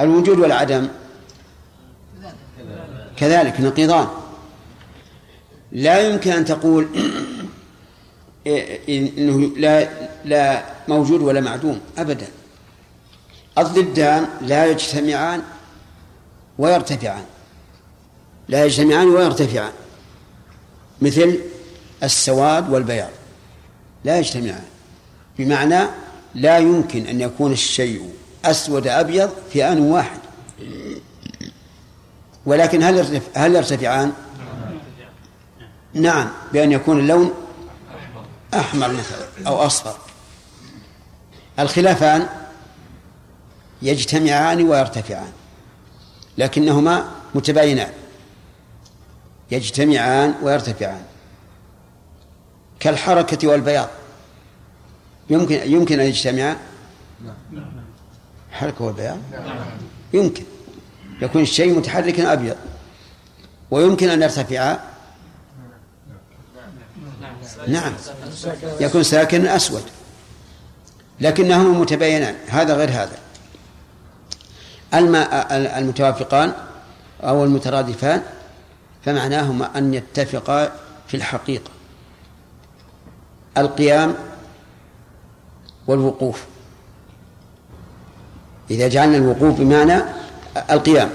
الوجود 0.00 0.38
والعدم 0.38 0.88
كذلك 3.16 3.60
نقيضان. 3.60 4.08
لا 5.72 6.08
يمكن 6.08 6.32
أن 6.32 6.44
تقول 6.44 6.88
إنه 8.88 9.56
لا 9.56 9.88
لا 10.24 10.64
موجود 10.88 11.22
ولا 11.22 11.40
معدوم 11.40 11.80
أبدا. 11.98 12.26
الضدان 13.58 14.28
لا 14.40 14.66
يجتمعان 14.66 15.42
ويرتفعان. 16.58 17.24
لا 18.48 18.64
يجتمعان 18.64 19.08
ويرتفعان. 19.08 19.72
مثل 21.02 21.38
السواد 22.02 22.70
والبياض. 22.70 23.10
لا 24.04 24.18
يجتمعان. 24.18 24.64
بمعنى 25.38 25.88
لا 26.34 26.58
يمكن 26.58 27.06
أن 27.06 27.20
يكون 27.20 27.52
الشيء 27.52 28.10
أسود 28.44 28.86
أبيض 28.86 29.30
في 29.52 29.64
آن 29.72 29.80
واحد. 29.80 30.18
ولكن 32.46 32.82
هل 32.82 33.20
هل 33.34 33.54
يرتفعان؟ 33.54 34.12
نعم 35.94 36.28
بأن 36.52 36.72
يكون 36.72 36.98
اللون 36.98 37.34
أحمر 38.54 38.88
مثلا 38.88 39.46
أو 39.46 39.56
أصفر. 39.56 39.96
الخلافان 41.58 42.28
يجتمعان 43.82 44.62
ويرتفعان. 44.68 45.32
لكنهما 46.38 47.08
متباينان 47.34 47.92
يجتمعان 49.50 50.34
ويرتفعان. 50.42 51.02
كالحركة 52.80 53.48
والبياض. 53.48 53.88
يمكن 55.30 55.72
يمكن 55.72 56.00
أن 56.00 56.06
يجتمعان 56.06 56.56
حركة 58.52 58.84
والبياض؟ 58.84 59.18
يمكن. 60.12 60.42
يكون 61.22 61.42
الشيء 61.42 61.78
متحركا 61.78 62.32
أبيض. 62.32 62.56
ويمكن 63.70 64.08
أن 64.08 64.22
يرتفعا؟ 64.22 64.78
نعم. 67.68 67.92
يكون 68.80 69.02
ساكن 69.02 69.46
أسود. 69.46 69.82
لكنهما 71.20 71.78
متباينان. 71.78 72.34
هذا 72.48 72.74
غير 72.74 72.90
هذا. 72.90 73.18
المتوافقان 74.94 76.52
أو 77.22 77.44
المترادفان 77.44 78.22
فمعناهما 79.04 79.78
أن 79.78 79.94
يتفقا 79.94 80.72
في 81.08 81.16
الحقيقة. 81.16 81.70
القيام 83.58 84.14
والوقوف. 85.86 86.44
إذا 88.70 88.88
جعلنا 88.88 89.16
الوقوف 89.16 89.58
بمعنى 89.58 90.02
القيام 90.70 91.10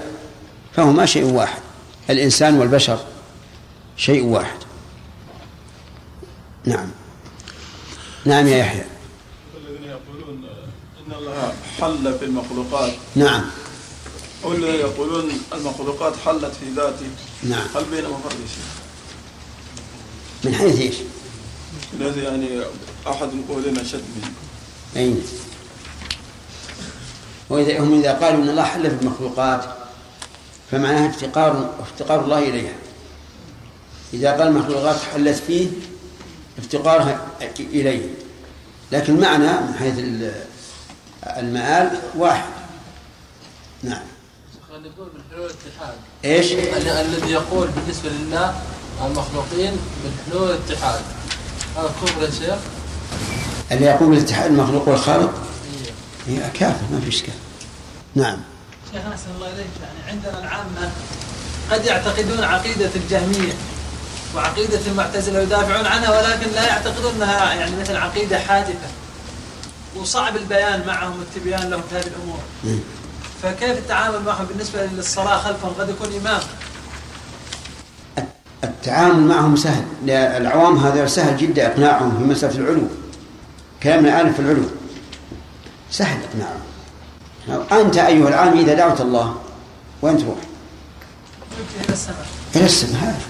فهما 0.72 1.06
شيء 1.06 1.24
واحد. 1.24 1.60
الإنسان 2.10 2.58
والبشر 2.58 2.98
شيء 3.96 4.24
واحد. 4.24 4.58
نعم. 6.64 6.88
نعم 8.24 8.46
يا 8.46 8.56
يحيى. 8.56 8.84
الذين 9.56 9.90
يقولون 9.90 10.44
إن 11.06 11.12
الله 11.12 11.52
حل 11.80 12.18
في 12.18 12.24
المخلوقات. 12.24 12.92
نعم. 13.16 13.44
الذين 14.52 14.80
يقولون 14.80 15.40
المخلوقات 15.52 16.16
حلت 16.24 16.52
في 16.60 16.70
ذاته 16.76 17.06
نعم. 17.42 17.66
هل 17.74 17.84
بينهما 17.84 18.18
فرق؟ 18.18 18.36
من 20.44 20.54
حيث 20.54 20.80
إيش؟ 20.80 20.94
الذي 22.00 22.20
يعني 22.20 22.60
أحد 23.06 23.28
القولين 23.32 23.78
أشد 23.78 24.04
منه 24.16 24.30
أين؟ 24.96 25.22
وإذا 27.50 27.78
هم 27.78 27.98
إذا 28.00 28.12
قالوا 28.12 28.42
إن 28.42 28.48
الله 28.48 28.62
حل 28.62 28.90
في 28.90 28.96
المخلوقات 29.02 29.64
فمعناها 30.70 31.08
افتقار 31.08 31.74
افتقار 31.80 32.24
الله 32.24 32.38
إليها. 32.38 32.74
إذا 34.14 34.30
قال 34.30 34.48
المخلوقات 34.48 34.96
حلت 35.14 35.42
فيه 35.46 35.68
افتقارها 36.58 37.26
إليه. 37.60 38.08
لكن 38.92 39.20
معنى 39.20 39.46
من 39.46 39.74
حيث 39.78 39.94
المآل 41.38 41.98
واحد. 42.16 42.52
نعم. 43.82 44.13
يقول 44.84 45.08
بالحلول 45.14 45.50
الاتحاد. 45.50 45.94
إيش؟ 46.24 46.52
الذي 46.52 47.32
يقول 47.32 47.68
بالنسبة 47.68 48.08
لله 48.08 48.54
المخلوقين 49.06 49.76
بالحلول 50.04 50.50
الاتحاد. 50.50 51.00
هذا 51.76 51.90
كفر 52.02 52.22
يا 52.22 52.30
شيخ. 52.30 52.58
اللي 53.72 53.86
يقول 53.86 54.10
بالاتحاد 54.10 54.50
المخلوق 54.50 54.88
والخالق؟ 54.88 55.32
هي 56.26 56.50
كافر 56.54 56.84
ما 56.92 57.00
في 57.00 57.08
إشكال. 57.08 57.34
نعم. 58.14 58.38
شيخ 58.92 59.02
أحسن 59.12 59.26
الله 59.36 59.46
إليك. 59.46 59.66
يعني 59.82 60.10
عندنا 60.10 60.38
العامة 60.38 60.90
قد 61.70 61.84
يعتقدون 61.84 62.44
عقيدة 62.44 62.90
الجهمية 62.96 63.52
وعقيدة 64.36 64.80
المعتزلة 64.86 65.38
ويدافعون 65.38 65.86
عنها 65.86 66.10
ولكن 66.10 66.50
لا 66.54 66.68
يعتقدون 66.68 67.14
انها 67.14 67.54
يعني 67.54 67.76
مثل 67.76 67.96
عقيدة 67.96 68.38
حادثة. 68.38 68.88
وصعب 69.96 70.36
البيان 70.36 70.86
معهم 70.86 71.18
والتبيان 71.18 71.70
لهم 71.70 71.82
في 71.90 71.96
هذه 71.96 72.06
الأمور. 72.06 72.38
فكيف 73.44 73.78
التعامل 73.78 74.22
معهم 74.22 74.46
بالنسبة 74.46 74.86
للصلاة 74.86 75.38
خلفهم؟ 75.38 75.72
قد 75.78 75.88
يكون 75.88 76.08
إمام. 76.20 76.40
التعامل 78.64 79.20
معهم 79.20 79.56
سهل. 79.56 79.84
العوام 80.10 80.76
هذا 80.76 81.06
سهل 81.06 81.36
جدا 81.36 81.66
إقناعهم 81.66 82.18
في 82.18 82.24
مسألة 82.24 82.58
العلو. 82.58 82.82
كلامنا 83.82 84.20
الان 84.20 84.32
في 84.32 84.40
العلو؟ 84.40 84.62
سهل 85.90 86.18
إقناعهم. 86.24 86.60
أنت 87.72 87.96
أيها 87.96 88.28
العام 88.28 88.58
إذا 88.58 88.74
دعوت 88.74 89.00
الله 89.00 89.36
وين 90.02 90.18
تروح؟ 90.18 90.38
إلى 91.84 91.92
السماء. 91.92 92.26
إلى 92.56 92.64
السماء. 92.64 93.20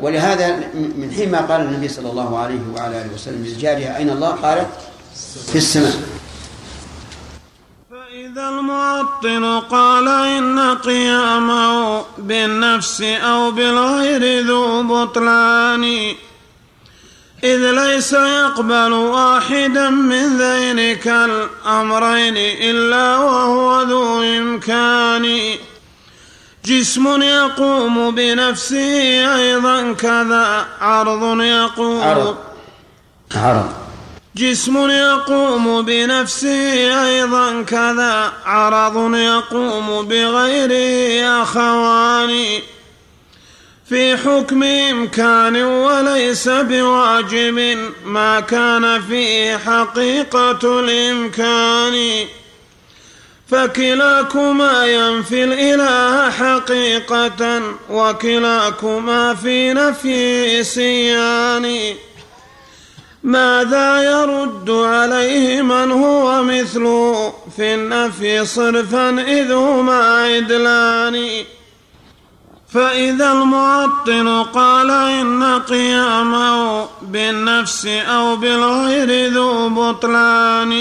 ولهذا 0.00 0.56
من 0.74 1.12
حين 1.16 1.30
ما 1.30 1.40
قال 1.40 1.60
النبي 1.60 1.88
صلى 1.88 2.10
الله 2.10 2.38
عليه 2.38 2.60
وعلى 2.74 3.02
آله 3.02 3.14
وسلم 3.14 3.44
للجاريه 3.44 3.96
أين 3.96 4.10
الله؟ 4.10 4.28
قالت 4.28 4.68
في 5.52 5.58
السماء. 5.58 5.96
فإذا 8.36 8.48
المعطل 8.48 9.62
قال 9.70 10.08
إن 10.08 10.74
قيامه 10.74 12.04
بالنفس 12.18 13.00
أو 13.02 13.50
بالغير 13.50 14.46
ذو 14.46 14.82
بطلان 14.82 16.14
إذ 17.44 17.70
ليس 17.70 18.12
يقبل 18.12 18.92
واحدا 18.92 19.90
من 19.90 20.38
ذينك 20.38 21.08
الأمرين 21.08 22.36
إلا 22.36 23.16
وهو 23.16 23.82
ذو 23.82 24.22
إمكان. 24.22 25.54
جسم 26.64 27.22
يقوم 27.22 28.14
بنفسه 28.14 29.36
أيضا 29.36 29.92
كذا 29.92 30.66
عرض 30.80 31.40
يقوم. 31.40 32.02
عرض. 32.02 32.36
عرض. 33.34 33.85
جسم 34.36 34.90
يقوم 34.90 35.82
بنفسه 35.82 37.04
أيضا 37.06 37.62
كذا 37.62 38.32
عرض 38.44 39.14
يقوم 39.14 40.08
بغيره 40.08 41.42
أخوان. 41.42 42.60
في 43.88 44.16
حكم 44.16 44.62
إمكان 44.62 45.56
وليس 45.62 46.48
بواجب 46.48 47.78
ما 48.04 48.40
كان 48.40 49.02
فيه 49.02 49.56
حقيقة 49.56 50.80
الإمكان. 50.80 52.26
فكلاكما 53.50 54.86
ينفي 54.86 55.44
الإله 55.44 56.30
حقيقة 56.30 57.62
وكلاكما 57.90 59.34
في 59.34 59.72
نفي 59.72 60.64
سيان 60.64 61.94
ماذا 63.26 64.02
يرد 64.02 64.70
عليه 64.70 65.62
من 65.62 65.90
هو 65.90 66.42
مثله 66.42 67.34
في 67.56 67.74
النفي 67.74 68.46
صرفا 68.46 69.10
إذ 69.10 69.52
هما 69.52 70.24
عدلان؟ 70.24 71.44
فإذا 72.74 73.32
المعطل 73.32 74.46
قال 74.54 74.90
إن 74.90 75.58
قيامه 75.58 76.86
بالنفس 77.02 77.86
أو 77.86 78.36
بالغير 78.36 79.32
ذو 79.32 79.68
بطلان. 79.68 80.72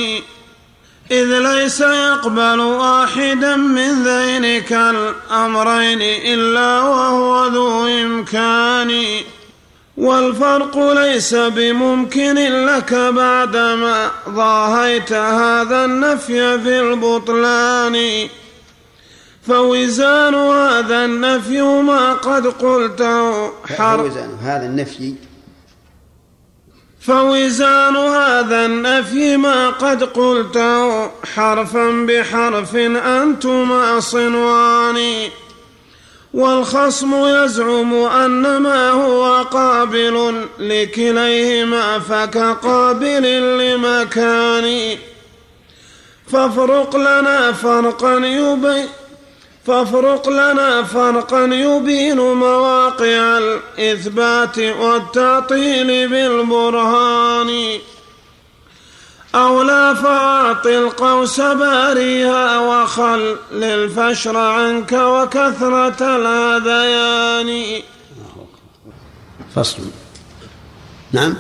إذ 1.12 1.40
ليس 1.40 1.82
يقبل 1.82 2.60
واحدا 2.60 3.56
من 3.56 4.04
ذينك 4.04 4.74
الأمرين 4.74 6.02
إلا 6.02 6.82
وهو 6.82 7.46
ذو 7.46 7.88
إمكان. 7.88 9.06
والفرق 9.98 10.78
ليس 10.94 11.36
بممكن 11.36 12.66
لك 12.66 12.94
بعدما 12.94 14.12
ضاهيت 14.30 15.14
هذا 15.14 15.86
النفي 15.86 16.60
في 16.60 16.80
البطلان. 16.80 18.28
فوزان 19.48 20.36
هذا 20.36 21.06
النفي 21.06 21.62
ما 21.62 22.14
قد 22.14 22.48
قلته 22.48 23.48
حر 23.78 24.12
هذا 24.44 24.66
النفي. 24.66 25.14
فوزان 27.02 27.96
هذا 27.96 28.66
النفي 28.66 29.38
ما 29.38 29.70
قد 29.70 30.04
قلته 30.04 31.12
حرفا 31.36 32.06
بحرف 32.08 32.76
أنتما 32.76 34.00
صنوان. 34.00 34.98
والخصم 36.36 37.26
يزعم 37.26 37.94
أن 37.94 38.58
ما 38.58 38.92
هو 38.92 39.44
قابل 39.44 40.46
لكليهما 40.60 42.00
فكقابل 42.00 43.24
لمكان. 43.60 44.98
فافرق 46.32 46.96
لنا 46.96 47.52
فرقا 47.52 48.14
يبين 48.16 48.88
فافرق 49.68 50.30
لنا 50.30 50.84
فرقا 50.84 51.44
يبين 51.44 52.20
مواقع 52.20 53.38
الإثبات 53.38 54.60
والتعطيل 54.60 56.08
بالبرهان. 56.08 57.80
أو 59.36 59.64
لا 59.64 59.94
فأعطي 59.94 60.78
القوس 60.78 61.42
باريها 61.42 62.60
وخل 62.60 63.36
للفشر 63.52 64.38
عنك 64.38 64.92
وكثرة 64.92 66.16
الهذيان 66.16 67.82
فصل. 69.56 69.84
نعم؟ 71.12 71.36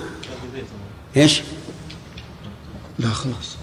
إيش؟ 1.17 1.41
لا 2.99 3.10
خلاص. 3.10 3.58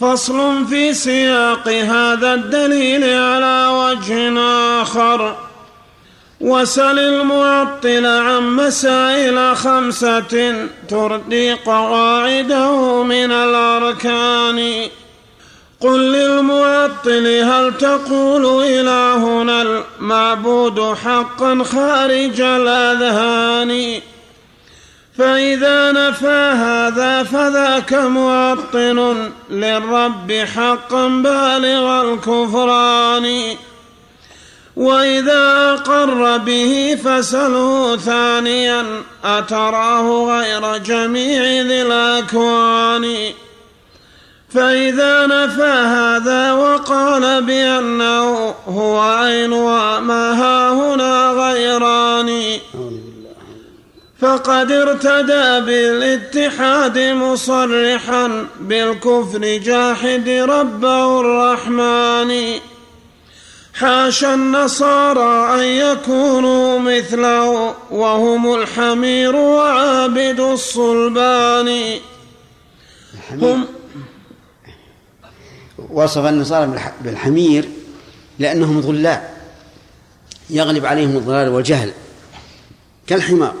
فصل 0.00 0.66
في 0.66 0.94
سياق 0.94 1.68
هذا 1.68 2.34
الدليل 2.34 3.04
على 3.04 3.66
وجه 3.66 4.38
آخر. 4.82 5.49
وسل 6.40 6.98
المعطل 6.98 8.06
عن 8.06 8.42
مسائل 8.42 9.56
خمسة 9.56 10.54
تردي 10.88 11.52
قواعده 11.52 13.02
من 13.02 13.32
الأركان. 13.32 14.88
قل 15.80 16.12
للمعطل 16.12 17.26
هل 17.26 17.78
تقول 17.78 18.64
إلهنا 18.64 19.62
المعبود 19.62 20.94
حقا 21.04 21.64
خارج 21.64 22.40
الأذهان؟ 22.40 24.00
فإذا 25.18 25.92
نفى 25.92 26.52
هذا 26.56 27.22
فذاك 27.22 27.92
معطل 27.92 29.30
للرب 29.50 30.32
حقا 30.32 31.08
بالغ 31.08 32.12
الكفران. 32.12 33.56
وإذا 34.80 35.74
أقر 35.74 36.36
به 36.36 36.98
فسله 37.04 37.96
ثانيا 37.96 38.84
أتراه 39.24 40.06
غير 40.24 40.76
جميع 40.76 41.42
ذي 41.42 41.82
الأكوان. 41.82 43.32
فإذا 44.54 45.26
نفى 45.26 45.74
هذا 45.96 46.52
وقال 46.52 47.42
بأنه 47.42 48.54
هو 48.68 49.00
عين 49.00 49.52
وما 49.52 50.32
ها 50.32 50.72
هنا 50.72 51.30
غيران. 51.30 52.58
فقد 54.20 54.72
ارتدى 54.72 55.60
بالاتحاد 55.66 56.98
مصرحا 56.98 58.46
بالكفر 58.60 59.58
جاحد 59.64 60.28
ربه 60.28 61.20
الرحمن. 61.20 62.60
حاشا 63.80 64.34
النصارى 64.34 65.54
أن 65.54 65.64
يكونوا 65.64 66.78
مثله 66.78 67.74
وهم 67.90 68.54
الحمير 68.54 69.36
وعابد 69.36 70.40
الصلبان. 70.40 71.98
هم 73.32 73.64
وصف 75.90 76.26
النصارى 76.26 76.66
بالح- 76.66 76.92
بالحمير 77.04 77.68
لأنهم 78.38 78.80
ضلال 78.80 79.20
يغلب 80.50 80.86
عليهم 80.86 81.16
الضلال 81.16 81.48
والجهل. 81.48 81.92
كالحمار 83.06 83.54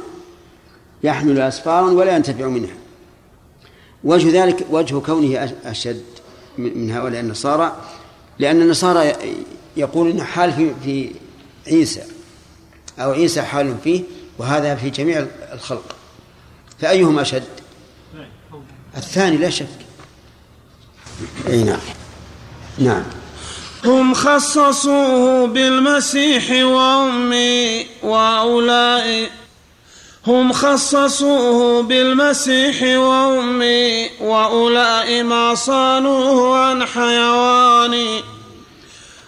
يحمل 1.02 1.40
أسفارا 1.40 1.90
ولا 1.90 2.16
ينتفع 2.16 2.46
منها. 2.46 2.74
وجه 4.04 4.44
ذلك 4.44 4.66
وجه 4.70 4.98
كونه 4.98 5.46
أش- 5.46 5.66
أشد 5.66 6.02
من 6.58 6.78
من 6.78 6.90
هؤلاء 6.90 7.20
النصارى 7.20 7.76
لأن 8.38 8.62
النصارى 8.62 9.12
ي- 9.76 9.80
يقولون 9.80 10.22
حال 10.24 10.52
في, 10.52 10.70
في 10.84 11.10
عيسى 11.66 12.02
أو 12.98 13.12
عيسى 13.12 13.42
حال 13.42 13.76
فيه 13.84 14.02
وهذا 14.38 14.74
في 14.74 14.90
جميع 14.90 15.26
الخلق. 15.52 15.96
فأيهم 16.80 17.18
أشد 17.18 17.44
الثاني 18.96 19.36
لا 19.36 19.50
شك. 19.50 19.66
أي 21.46 21.62
نعم. 21.64 21.78
نعم. 22.78 23.02
هم 23.84 24.14
خصصوه 24.14 25.46
بالمسيح 25.46 26.64
وأمي 26.64 27.86
وأولئك 28.02 29.30
هم 30.26 30.52
خصصوه 30.52 31.82
بالمسيح 31.82 32.98
وأمي 32.98 34.10
وأولئك 34.20 35.24
ما 35.24 35.54
صانوه 35.54 36.58
عن 36.58 36.84
حيوان 36.86 38.20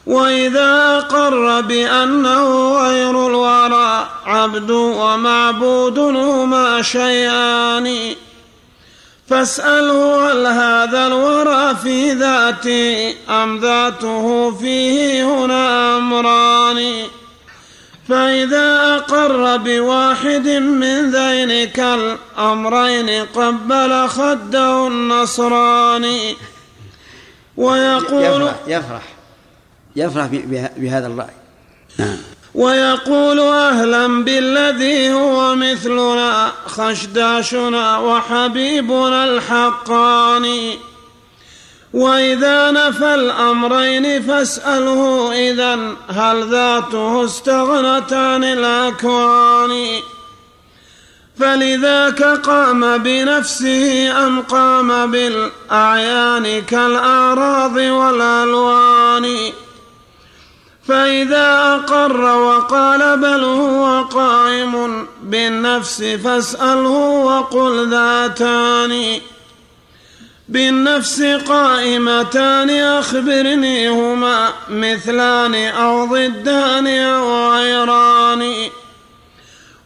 وإذا 0.06 0.98
أقر 0.98 1.60
بأنه 1.60 2.76
غير 2.76 3.10
الورى 3.10 4.08
عبد 4.26 4.70
ومعبود 4.70 5.98
هما 5.98 6.82
شيئان. 6.82 8.14
فاسأله 9.28 10.32
هل 10.32 10.46
هذا 10.46 11.06
الورى 11.06 11.76
في 11.82 12.12
ذاتي 12.12 13.16
أم 13.28 13.58
ذاته 13.58 14.50
فيه 14.50 15.24
هنا 15.24 15.96
أمران. 15.96 17.06
فإذا 18.08 18.96
أقر 18.96 19.56
بواحد 19.56 20.48
من 20.48 21.10
ذينك 21.10 21.78
الأمرين 21.80 23.26
قبل 23.26 24.08
خده 24.08 24.86
النصراني 24.86 26.36
ويقول 27.56 28.42
يفرح 28.42 28.54
يفرح. 28.66 29.02
يفرح 29.96 30.26
بهذا 30.76 31.06
الرأي. 31.06 31.34
نعم. 31.98 32.16
ويقول 32.54 33.40
أهلا 33.40 34.24
بالذي 34.24 35.12
هو 35.12 35.54
مثلنا 35.54 36.52
خشداشنا 36.66 37.98
وحبيبنا 37.98 39.24
الحقاني. 39.24 40.78
وإذا 41.92 42.70
نفى 42.70 43.14
الأمرين 43.14 44.22
فاسأله 44.22 45.32
إذا 45.50 45.94
هل 46.08 46.50
ذاته 46.50 47.24
استغنت 47.24 48.12
عن 48.12 48.44
الأكوان؟ 48.44 50.00
فلذاك 51.38 52.22
قام 52.22 52.98
بنفسه 52.98 54.12
أم 54.26 54.40
قام 54.40 55.10
بالأعيان 55.10 56.62
كالأعراض 56.62 57.76
والألوان؟ 57.76 59.52
فإذا 60.88 61.74
أقر 61.74 62.20
وقال 62.20 63.16
بل 63.18 63.44
هو 63.44 64.02
قائم 64.02 65.06
بالنفس 65.22 66.02
فاسأله 66.02 66.98
وقل 66.98 67.90
ذاتان 67.90 69.20
بالنفس 70.48 71.22
قائمتان 71.22 72.70
أخبرني 72.70 73.88
هما 73.88 74.52
مثلان 74.68 75.54
أو 75.54 76.04
ضدان 76.06 76.86
أو 76.86 77.52
غيران 77.52 78.68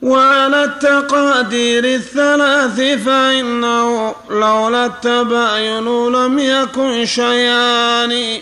وعلى 0.03 0.65
التقادير 0.65 1.85
الثلاث 1.85 2.81
فإنه 3.05 4.15
لولا 4.31 4.87
التباين 4.87 6.13
لم 6.13 6.39
يكن 6.39 7.07
شيئان 7.07 8.41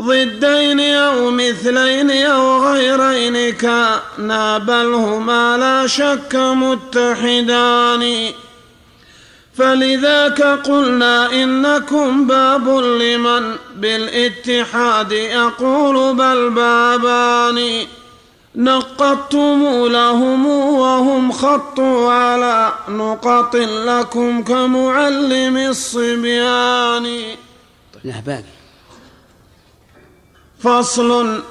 ضدين 0.00 0.80
أو 0.80 1.30
مثلين 1.30 2.10
أو 2.10 2.64
غيرين 2.66 3.52
كانا 3.52 4.58
بل 4.58 4.94
هما 4.94 5.56
لا 5.56 5.86
شك 5.86 6.34
متحدان. 6.34 8.30
فلذاك 9.54 10.42
قلنا 10.42 11.32
إنكم 11.32 12.26
باب 12.26 12.68
لمن؟ 12.68 13.56
بالاتحاد 13.76 15.12
أقول 15.12 16.14
بل 16.14 16.50
بابان. 16.50 17.86
نقضتم 18.56 19.86
لهم 19.86 20.46
وهم 20.46 21.32
خطوا 21.32 22.12
على 22.12 22.72
نقط 22.88 23.56
لكم 23.56 24.42
كمعلم 24.42 25.56
الصبيان. 25.56 27.22
لا 28.04 28.14
باقي 28.26 28.61
فصل 30.64 31.42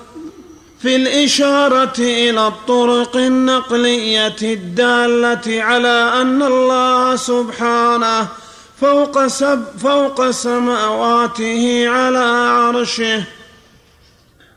في 0.82 0.96
الإشارة 0.96 2.00
إلى 2.00 2.48
الطرق 2.48 3.16
النقلية 3.16 4.36
الدالة 4.42 5.64
على 5.64 6.14
أن 6.22 6.44
الله 6.44 7.16
سبحانه 7.16 8.28
فوق, 8.82 9.28
سب 9.28 9.64
فوق 9.84 10.30
سماواته 10.30 11.90
على 11.90 12.26
عرشه. 12.50 13.24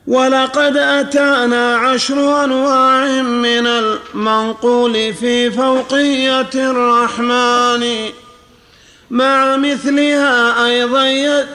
ولقد 0.07 0.77
أتانا 0.77 1.77
عشر 1.77 2.45
أنواع 2.45 3.07
من 3.23 3.67
المنقول 3.67 5.15
في 5.15 5.51
فوقية 5.51 6.51
الرحمن. 6.55 8.11
مع 9.11 9.57
مثلها 9.57 10.67
أيضا 10.67 11.47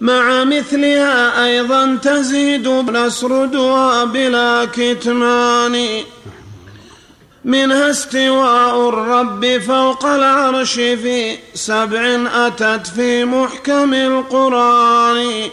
مع 0.00 0.44
مثلها 0.44 1.44
أيضا 1.44 1.98
تزيد 2.02 2.68
نسردها 2.68 4.04
بلا 4.04 4.68
كتمان. 4.72 5.86
منها 7.44 7.90
استواء 7.90 8.88
الرب 8.88 9.58
فوق 9.58 10.06
العرش 10.06 10.74
في 10.74 11.38
سبع 11.54 12.18
أتت 12.34 12.86
في 12.86 13.24
محكم 13.24 13.94
القرآن. 13.94 15.50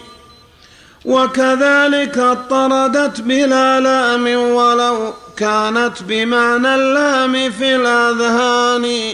وكذلك 1.05 2.17
اطردت 2.17 3.21
بلا 3.21 3.79
لام 3.79 4.27
ولو 4.51 5.13
كانت 5.37 5.93
بمعنى 6.07 6.75
اللام 6.75 7.51
في 7.51 7.75
الأذهان. 7.75 9.13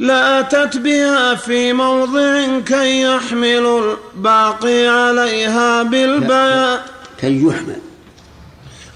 لأتت 0.00 0.76
بها 0.76 1.34
في 1.34 1.72
موضع 1.72 2.58
كي 2.66 3.02
يحمل 3.02 3.94
الباقي 4.16 4.86
عليها 4.86 5.82
بالبيان 5.82 6.80
كي 7.20 7.42
يحمل. 7.42 7.78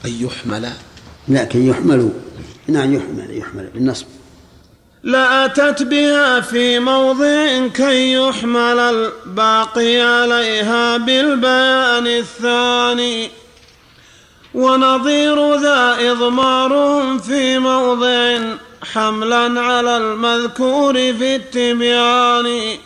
أن 0.05 0.11
يحمل. 0.21 0.71
لا 1.29 1.45
كي 1.45 1.69
يحملوا 1.69 2.11
نعم 2.69 2.95
يحمل 2.95 3.39
يحمل 3.39 3.69
بالنصب. 3.75 4.07
لأتت 5.03 5.83
بها 5.83 6.41
في 6.41 6.79
موضع 6.79 7.67
كي 7.67 8.13
يحمل 8.13 8.79
الباقي 8.79 10.01
عليها 10.01 10.97
بالبيان 10.97 12.07
الثاني. 12.07 13.31
ونظير 14.55 15.55
ذا 15.55 15.97
إضمار 16.11 16.73
في 17.19 17.59
موضع 17.59 18.39
حملا 18.85 19.61
على 19.61 19.97
المذكور 19.97 20.95
في 20.95 21.37
التبيان. 21.37 22.79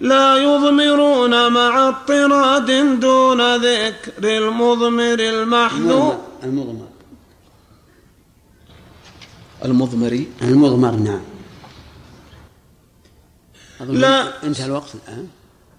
لا 0.00 0.36
يضمرون 0.36 1.52
مع 1.52 1.88
اضطراد 1.88 3.00
دون 3.00 3.56
ذكر 3.56 4.38
المضمر 4.38 5.18
المحذوف. 5.20 6.14
المضمر 6.42 6.88
المضمري 9.64 10.28
المضمر. 10.42 10.90
نعم. 10.90 11.20
لا. 13.80 14.44
انتهى 14.44 14.66
الوقت 14.66 14.94
الآن. 14.94 15.28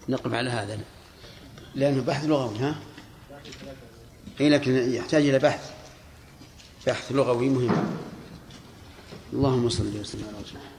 نقف 0.10 0.34
على 0.34 0.50
هذا. 0.50 0.80
لأنه 1.76 2.02
بحث 2.02 2.26
لغوي 2.26 2.58
ها؟ 2.58 2.76
اي 4.42 4.50
لكن 4.50 4.94
يحتاج 4.94 5.28
إلى 5.28 5.40
بحث. 5.40 5.72
بحث 6.88 7.12
لغوي 7.12 7.50
مهم. 7.50 8.13
اللهم 9.34 9.70
صل 9.70 9.84
وسلم 10.02 10.24
على 10.28 10.38
رسول 10.44 10.58
الله. 10.58 10.74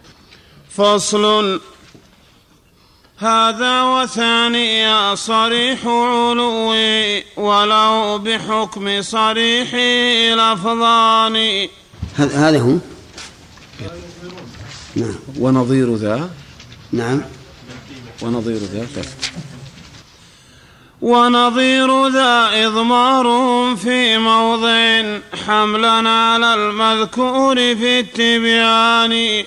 فصل. 0.70 1.61
هذا 3.18 3.82
وثانيا 3.82 5.14
صريح 5.14 5.86
علوي 5.86 7.24
ولو 7.36 8.18
بحكم 8.18 9.02
صريح 9.02 9.74
لفظان. 10.34 11.68
هذا 12.16 12.61
هو 12.61 12.76
نعم. 14.96 15.14
ونظير 15.38 15.94
ذا. 15.94 16.30
نعم. 16.92 17.20
ونظير 18.22 18.57
ذا. 18.57 18.86
ونظير 21.05 22.09
ذا 22.09 22.66
إضمار 22.66 23.26
في 23.76 24.18
موضع 24.18 25.18
حملا 25.46 26.11
على 26.11 26.55
المذكور 26.55 27.57
في 27.57 28.00
التبيان. 28.00 29.44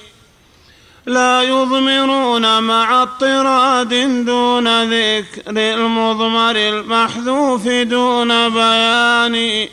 لا 1.06 1.42
يضمرون 1.42 2.64
مع 2.64 3.02
اضطراد 3.02 3.94
دون 4.26 4.84
ذكر 4.84 5.42
المضمر 5.48 6.56
المحذوف 6.56 7.68
دون 7.68 8.50
بيان. 8.50 9.68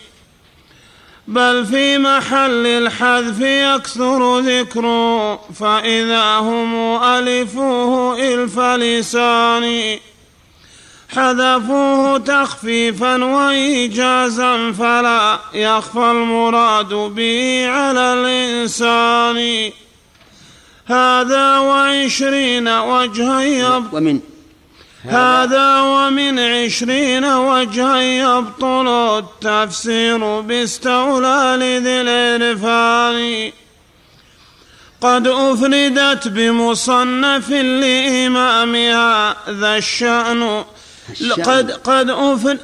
بل 1.28 1.66
في 1.66 1.99
محل 1.99 2.66
الحذف 2.66 3.41
يكثر 3.41 4.39
ذكره 4.39 5.37
فإذا 5.37 6.39
هم 6.39 7.03
ألفوه 7.03 8.18
إلف 8.18 8.59
لسان. 8.59 9.99
حذفوه 11.17 12.19
تخفيفا 12.19 13.25
وإيجازا 13.25 14.73
فلا 14.73 15.39
يخفى 15.55 16.11
المراد 16.11 16.95
به 16.95 17.67
على 17.69 18.12
الإنسان. 18.12 19.71
هذا 20.87 21.59
وعشرين 21.59 22.69
وجها 22.69 23.43
يبطل 23.43 23.97
ومن 23.97 24.21
هذا 25.05 25.81
ومن 25.81 26.39
عشرين 26.39 27.25
وجها 27.25 28.01
يبطل 28.01 28.89
التفسير 29.19 30.41
باستولى 30.41 31.57
لذي 31.61 32.01
العرفان. 32.01 33.53
قد 35.01 35.27
أفردت 35.27 36.29
بمصنف 36.29 37.51
لإمامها 37.51 39.37
ذا 39.51 39.77
الشأن 39.77 40.65
قد 41.42 41.70
قد 41.70 42.11
أفرد 42.11 42.61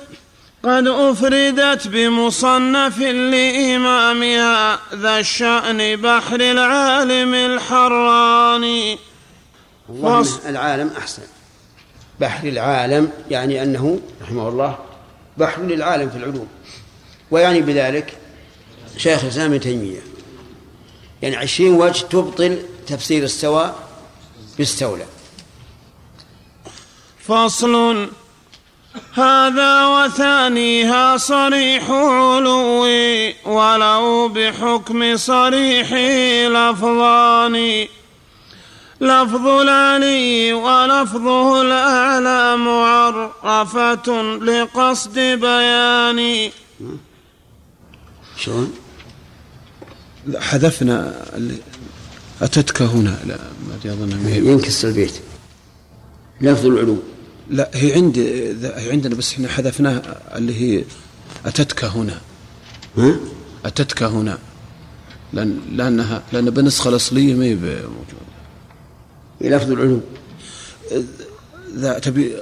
قد 0.63 0.87
أفردت 0.87 1.87
بمصنف 1.89 2.99
لإمامها 2.99 4.79
ذا 4.95 5.19
الشأن 5.19 5.97
بحر 5.97 6.41
العالم 6.41 7.35
الحراني. 7.35 8.99
والله 9.89 10.49
العالم 10.49 10.91
أحسن. 10.99 11.23
بحر 12.21 12.49
العالم 12.49 13.11
يعني 13.31 13.63
أنه 13.63 14.01
رحمه 14.23 14.49
الله 14.49 14.79
بحر 15.37 15.63
للعالم 15.63 16.11
في 16.11 16.17
العلوم. 16.17 16.49
ويعني 17.31 17.61
بذلك 17.61 18.17
شيخ 18.97 19.23
الإسلام 19.23 19.51
ابن 19.51 19.61
تيمية. 19.61 20.01
يعني 21.23 21.37
عشرين 21.37 21.73
وجه 21.73 22.07
تبطل 22.07 22.63
تفسير 22.87 23.25
السواء 23.25 23.89
باستولى 24.59 25.07
فصل 27.21 28.09
هذا 29.15 29.87
وثانيها 29.87 31.17
صريح 31.17 31.91
علوي 31.91 33.35
ولو 33.45 34.29
بحكم 34.29 35.17
صريح 35.17 35.93
لفظان 36.49 37.87
لفظ 39.01 39.47
العلي 39.47 40.53
ولفظه 40.53 41.63
الأعلى 41.63 42.57
معرفة 42.57 44.23
لقصد 44.23 45.19
بيان 45.19 46.51
شلون؟ 48.37 48.75
حذفنا 50.39 51.27
أتتك 52.43 52.83
هنا 52.83 53.19
لا 53.27 53.39
ما 53.69 53.93
أظن 53.93 54.29
ينكسر 54.29 54.89
البيت. 54.89 55.21
لفظ 56.41 56.67
العلو. 56.67 57.03
لا 57.51 57.71
هي 57.75 57.93
عندي 57.93 58.51
هي 58.65 58.91
عندنا 58.91 59.15
بس 59.15 59.33
إحنا 59.33 59.49
حذفناها 59.49 60.03
اللي 60.37 60.61
هي 60.61 60.85
أتتك 61.47 61.85
هنا. 61.85 62.21
ها؟ 62.97 63.17
أتتك 63.65 64.03
هنا. 64.03 64.39
لأن 65.33 65.61
لأنها 65.73 66.23
لأن 66.33 66.51
بالنسخة 66.51 66.89
الأصلية 66.89 67.35
ما 67.35 67.45
هي 67.45 67.55
موجودة 67.55 68.31
لفظ 69.41 69.73
العلو 69.73 70.01
ذا 71.75 71.99
تبي 71.99 72.37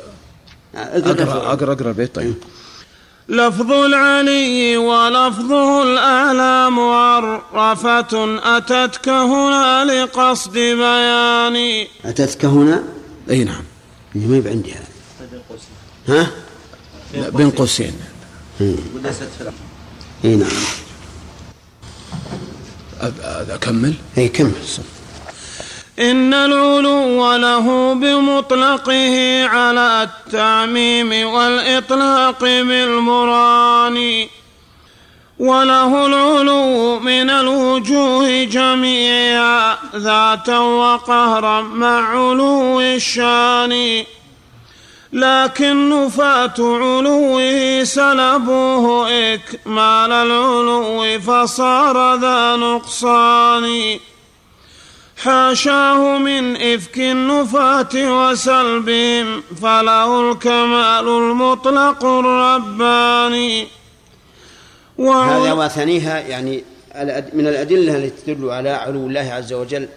أقرأ 0.75 1.53
أقرأ 1.53 1.73
أقرأ. 1.73 1.89
البيت 1.91 2.15
طيب. 2.15 2.35
لفظ 3.29 3.73
العلي 3.73 4.77
ولفظه 4.77 5.83
الأعلى 5.83 6.71
معرفة 6.71 8.39
أتتك 8.57 9.09
هنا 9.09 9.85
لقصد 9.85 10.53
بيان 10.53 11.87
أتتك 12.05 12.45
هنا؟ 12.45 12.83
أي 13.31 13.45
نعم. 13.45 13.65
ما 14.15 14.51
عندي 14.51 14.73
هذا. 14.73 14.98
ها؟ 16.09 16.31
بين 17.15 17.51
قوسين. 17.51 17.95
اي 20.25 20.37
نعم. 20.37 20.49
أكمل 23.51 23.95
اي 24.19 24.29
كمل؟ 24.29 24.53
إن 25.99 26.35
العلو 26.35 27.37
له 27.37 27.95
بمطلقه 27.95 29.45
على 29.47 30.09
التعميم 30.09 31.27
والإطلاق 31.29 32.41
بالمران 32.41 34.27
وله 35.39 36.07
العلو 36.07 36.99
من 36.99 37.31
الوجوه 37.31 38.45
جميعا 38.45 39.77
ذاتا 39.97 40.59
وقهرا 40.59 41.61
مع 41.61 42.11
علو 42.11 42.81
الشان. 42.81 44.05
لكن 45.13 45.91
نفاة 45.91 46.55
علوه 46.59 47.85
سلبوه 47.85 49.09
إكمال 49.35 50.13
العلو 50.13 51.21
فصار 51.21 52.15
ذا 52.15 52.57
نقصان. 52.57 53.99
حاشاه 55.17 56.19
من 56.19 56.57
إفك 56.57 56.99
النفاة 56.99 57.95
وسلبهم 57.95 59.43
فله 59.63 60.31
الكمال 60.31 61.09
المطلق 61.09 62.05
الرباني. 62.05 63.67
هذا 64.99 65.53
وثانيها 65.53 66.19
يعني 66.19 66.65
من 67.33 67.47
الأدلة 67.47 67.97
التي 67.97 68.35
تدل 68.35 68.51
على 68.51 68.71
علو 68.71 69.07
الله 69.07 69.33
عز 69.33 69.53
وجل 69.53 69.89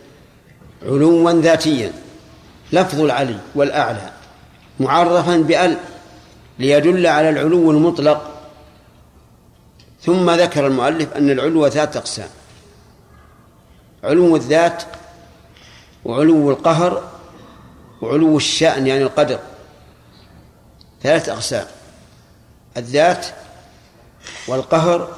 علوا 0.86 1.32
ذاتيا 1.32 1.94
لفظ 2.74 3.02
العلي 3.02 3.38
والأعلى. 3.56 4.21
معرفا 4.82 5.38
بأل 5.38 5.78
ليدل 6.60 7.08
على 7.08 7.30
العلو 7.30 7.72
المطلق. 7.72 8.32
ثم 10.02 10.32
ذكر 10.32 10.68
المؤلف 10.68 11.14
أن 11.14 11.30
العلو 11.30 11.70
ثلاثة 11.70 12.00
أقسام. 12.00 12.30
علو 14.04 14.36
الذات 14.36 14.84
وعلو 16.06 16.52
القهر 16.52 17.12
وعلو 18.02 18.38
الشأن 18.38 18.88
يعني 18.88 19.04
القدر. 19.04 19.40
ثلاثة 21.04 21.34
أقسام. 21.34 21.66
الذات 22.78 23.26
والقهر 24.48 25.18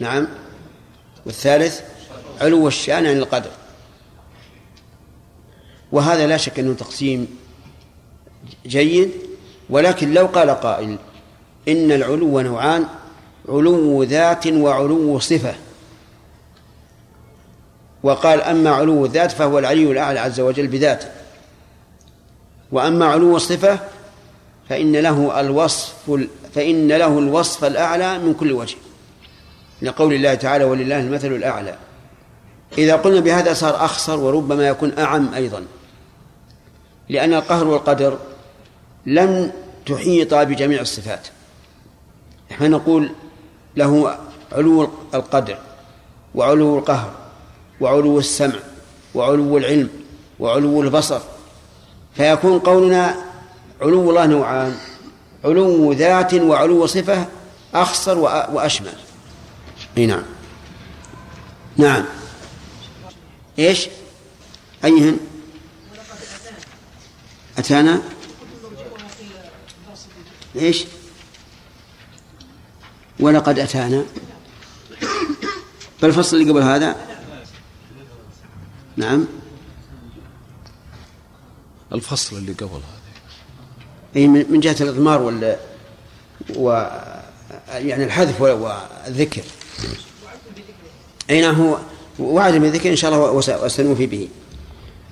نعم. 0.00 0.28
والثالث 1.26 1.80
علو 2.40 2.68
الشأن 2.68 3.04
يعني 3.04 3.18
القدر. 3.18 3.50
وهذا 5.92 6.26
لا 6.26 6.36
شك 6.36 6.58
أنه 6.58 6.74
تقسيم 6.74 7.38
جيد 8.66 9.10
ولكن 9.70 10.14
لو 10.14 10.26
قال 10.26 10.50
قائل 10.50 10.96
إن 11.68 11.92
العلو 11.92 12.40
نوعان 12.40 12.84
علو 13.48 14.02
ذات 14.02 14.46
وعلو 14.46 15.18
صفة. 15.18 15.54
وقال 18.02 18.42
أما 18.42 18.70
علو 18.70 19.04
الذات 19.04 19.32
فهو 19.32 19.58
العلي 19.58 19.92
الأعلى 19.92 20.20
عز 20.20 20.40
وجل 20.40 20.66
بذاته. 20.66 21.08
وأما 22.72 23.06
علو 23.06 23.36
الصفة 23.36 23.78
فإن 24.68 24.96
له 24.96 25.40
الوصف 25.40 25.94
فإن 26.54 26.88
له 26.88 27.18
الوصف 27.18 27.64
الأعلى 27.64 28.18
من 28.18 28.34
كل 28.34 28.52
وجه 28.52 28.76
لقول 29.82 30.14
الله 30.14 30.34
تعالى 30.34 30.64
ولله 30.64 31.00
المثل 31.00 31.32
الأعلى. 31.32 31.74
إذا 32.78 32.96
قلنا 32.96 33.20
بهذا 33.20 33.54
صار 33.54 33.84
أخصر 33.84 34.20
وربما 34.20 34.68
يكون 34.68 34.98
أعم 34.98 35.34
أيضا 35.34 35.64
لأن 37.08 37.34
القهر 37.34 37.66
والقدر 37.66 38.18
لم 39.06 39.52
تحيط 39.86 40.34
بجميع 40.34 40.80
الصفات. 40.80 41.28
نحن 42.50 42.70
نقول 42.70 43.10
له 43.76 44.18
علو 44.52 44.90
القدر 45.14 45.58
وعلو 46.34 46.78
القهر 46.78 47.14
وعلو 47.80 48.18
السمع 48.18 48.58
وعلو 49.14 49.58
العلم 49.58 49.90
وعلو 50.40 50.82
البصر. 50.82 51.20
فيكون 52.16 52.58
قولنا 52.58 53.14
علو 53.80 54.10
الله 54.10 54.26
نوعان 54.26 54.76
علو 55.44 55.92
ذات 55.92 56.34
وعلو 56.34 56.86
صفة 56.86 57.26
أخصر 57.74 58.18
وأشمل. 58.18 58.94
أي 59.98 60.06
نعم. 60.06 60.22
نعم. 61.76 62.04
إيش؟ 63.58 63.88
أيهن؟ 64.84 65.18
أتانا؟ 67.58 68.02
إيش؟ 70.58 70.84
ولقد 73.20 73.58
أتانا. 73.58 74.04
بالفصل 76.02 76.36
اللي 76.36 76.50
قبل 76.50 76.62
هذا؟ 76.62 76.96
نعم. 78.96 79.26
الفصل 81.92 82.36
اللي 82.36 82.52
قبل 82.52 82.66
هذا. 82.66 82.82
أي 84.16 84.26
من 84.26 84.60
جهة 84.60 84.76
الإضمار 84.80 85.22
ولا 85.22 85.56
و 86.56 86.70
يعني 87.68 88.04
الحذف 88.04 88.40
والذكر. 88.40 89.42
أي 91.30 91.40
نعم 91.40 91.54
هو؟ 91.54 91.78
وعد 92.18 92.54
بذكر 92.54 92.90
إن 92.90 92.96
شاء 92.96 93.14
الله 93.14 93.30
وسنوفي 93.64 94.06
به. 94.06 94.28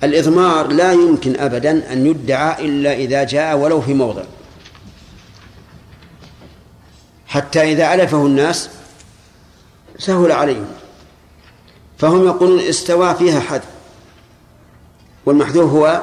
الإضمار 0.03 0.67
لا 0.67 0.93
يمكن 0.93 1.35
أبدا 1.39 1.93
أن 1.93 2.07
يدعى 2.07 2.65
إلا 2.65 2.93
إذا 2.93 3.23
جاء 3.23 3.57
ولو 3.57 3.81
في 3.81 3.93
موضع. 3.93 4.23
حتى 7.27 7.61
إذا 7.71 7.93
ألفه 7.93 8.25
الناس 8.25 8.69
سهل 9.99 10.31
عليهم. 10.31 10.67
فهم 11.97 12.25
يقولون 12.25 12.59
استوى 12.59 13.15
فيها 13.15 13.39
حد 13.39 13.61
والمحذوف 15.25 15.71
هو 15.71 16.01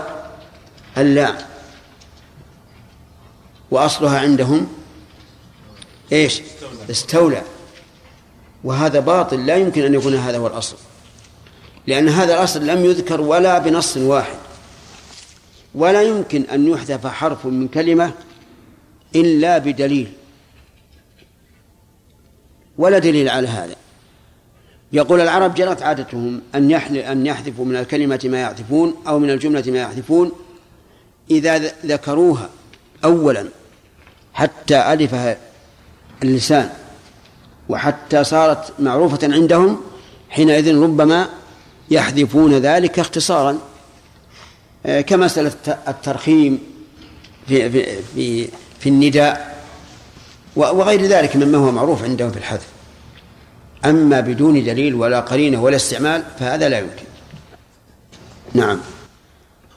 اللام 0.98 1.36
وأصلها 3.70 4.20
عندهم 4.20 4.66
إيش؟ 6.12 6.42
استولى. 6.90 7.42
وهذا 8.64 9.00
باطل 9.00 9.46
لا 9.46 9.56
يمكن 9.56 9.82
أن 9.82 9.94
يكون 9.94 10.14
هذا 10.14 10.38
هو 10.38 10.46
الأصل. 10.46 10.76
لأن 11.86 12.08
هذا 12.08 12.34
الأصل 12.34 12.66
لم 12.66 12.84
يذكر 12.84 13.20
ولا 13.20 13.58
بنص 13.58 13.96
واحد. 13.96 14.36
ولا 15.74 16.02
يمكن 16.02 16.42
أن 16.42 16.68
يحذف 16.68 17.06
حرف 17.06 17.46
من 17.46 17.68
كلمة 17.68 18.12
إلا 19.14 19.58
بدليل. 19.58 20.12
ولا 22.78 22.98
دليل 22.98 23.28
على 23.28 23.48
هذا. 23.48 23.74
يقول 24.92 25.20
العرب 25.20 25.54
جرت 25.54 25.82
عادتهم 25.82 26.40
أن 26.54 26.72
أن 26.96 27.26
يحذفوا 27.26 27.64
من 27.64 27.76
الكلمة 27.76 28.20
ما 28.24 28.42
يحذفون 28.42 28.94
أو 29.06 29.18
من 29.18 29.30
الجملة 29.30 29.64
ما 29.66 29.78
يحذفون 29.78 30.32
إذا 31.30 31.58
ذكروها 31.86 32.50
أولا 33.04 33.48
حتى 34.32 34.92
ألفها 34.92 35.36
اللسان 36.22 36.70
وحتى 37.68 38.24
صارت 38.24 38.72
معروفة 38.78 39.18
عندهم 39.22 39.80
حينئذ 40.30 40.78
ربما 40.78 41.28
يحذفون 41.90 42.52
ذلك 42.52 42.98
اختصارا. 42.98 43.58
آه، 44.86 45.00
كمسألة 45.00 45.52
الترخيم 45.88 46.58
في 47.48 47.70
في 47.70 48.02
في, 48.14 48.48
في 48.80 48.88
النداء 48.88 49.53
وغير 50.56 51.02
ذلك 51.02 51.36
مما 51.36 51.58
هو 51.58 51.72
معروف 51.72 52.04
عندهم 52.04 52.30
في 52.30 52.36
الحذف. 52.36 52.66
أما 53.84 54.20
بدون 54.20 54.64
دليل 54.64 54.94
ولا 54.94 55.20
قرينة 55.20 55.62
ولا 55.62 55.76
استعمال 55.76 56.22
فهذا 56.38 56.68
لا 56.68 56.78
يمكن. 56.78 57.04
نعم. 58.54 58.80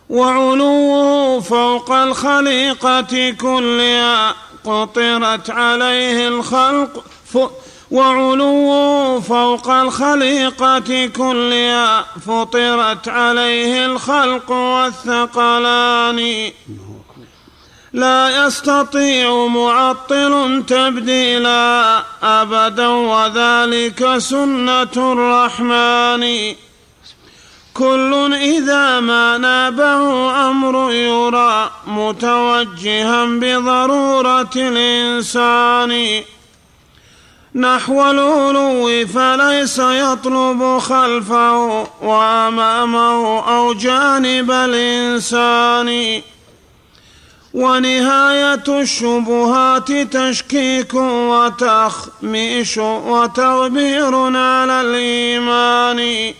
وعلوه 0.09 1.39
فوق 1.39 1.91
الخليقة 1.91 3.31
كلها 3.31 4.35
قطرت 4.63 5.49
عليه 5.49 6.27
الخلق 6.27 7.03
وعلوه 7.91 9.19
فوق 9.19 9.69
الخليقة 9.69 11.07
كلها 11.07 12.01
فطرت 12.01 13.07
عليه 13.07 13.85
الخلق 13.85 14.51
والثقلان. 14.51 16.51
لا 17.97 18.45
يستطيع 18.45 19.47
معطل 19.47 20.63
تبديلا 20.67 22.03
أبدا 22.23 22.87
وذلك 22.87 24.17
سنة 24.17 24.95
الرحمن. 24.97 26.55
كل 27.73 28.33
إذا 28.33 28.99
ما 28.99 29.37
نابه 29.37 30.31
أمر 30.49 30.91
يرى 30.91 31.71
متوجها 31.87 33.25
بضرورة 33.25 34.55
الإنسان. 34.55 36.21
نحو 37.55 38.11
العلو 38.11 39.07
فليس 39.07 39.79
يطلب 39.79 40.79
خلفه 40.79 41.87
وأمامه 42.01 43.39
أو 43.55 43.73
جانب 43.73 44.51
الإنسان. 44.51 46.21
ونهاية 47.57 48.81
الشبهات 48.81 49.91
تشكيك 49.91 50.93
وتخميش 50.93 52.77
وتغبير 52.77 54.15
على 54.37 54.81
الإيمان. 54.81 56.33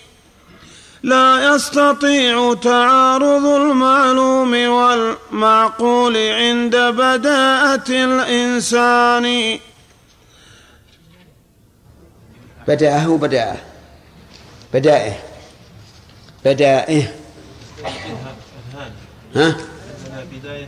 لا 1.03 1.55
يستطيع 1.55 2.53
تعارض 2.53 3.45
المعلوم 3.45 4.53
والمعقول 4.53 6.18
عند 6.18 6.76
بداءة 6.76 7.89
الإنسان. 7.89 9.59
بدأه 12.68 13.18
بدأه. 13.18 13.57
بدائه. 14.74 15.13
بدائه. 16.45 17.03
ها؟ 19.36 19.57
بداية 20.32 20.68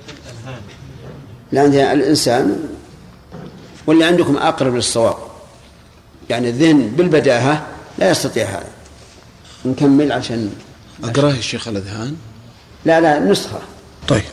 لا 1.51 1.93
الإنسان 1.93 2.69
واللي 3.87 4.05
عندكم 4.05 4.37
أقرب 4.37 4.75
للصواب. 4.75 5.17
يعني 6.29 6.49
الذهن 6.49 6.87
بالبداهة 6.87 7.67
لا 7.97 8.11
يستطيع 8.11 8.45
هذا. 8.45 8.69
نكمل 9.65 10.11
عشان 10.11 10.53
أقرأه 11.03 11.31
الشيخ 11.31 11.67
الأذهان؟ 11.67 12.15
لا 12.85 13.01
لا 13.01 13.19
نسخة. 13.19 13.59
طيب. 14.07 14.23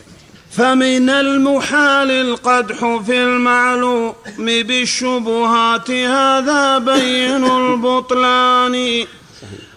فمن 0.51 1.11
المحال 1.11 2.11
القدح 2.11 3.01
في 3.07 3.23
المعلوم 3.23 4.13
بالشبهات 4.39 5.91
هذا 5.91 6.79
بين 6.79 7.45
البطلان. 7.45 9.07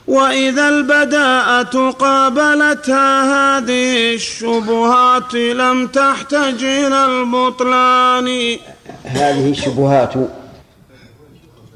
وإذا 0.09 0.69
البداءة 0.69 1.91
قابلتها 1.91 3.11
هذه 3.57 4.13
الشبهات 4.15 5.33
لم 5.33 5.87
تحتج 5.87 6.63
إلى 6.63 7.05
البطلان. 7.05 8.57
هذه 9.03 9.49
الشبهات. 9.51 10.13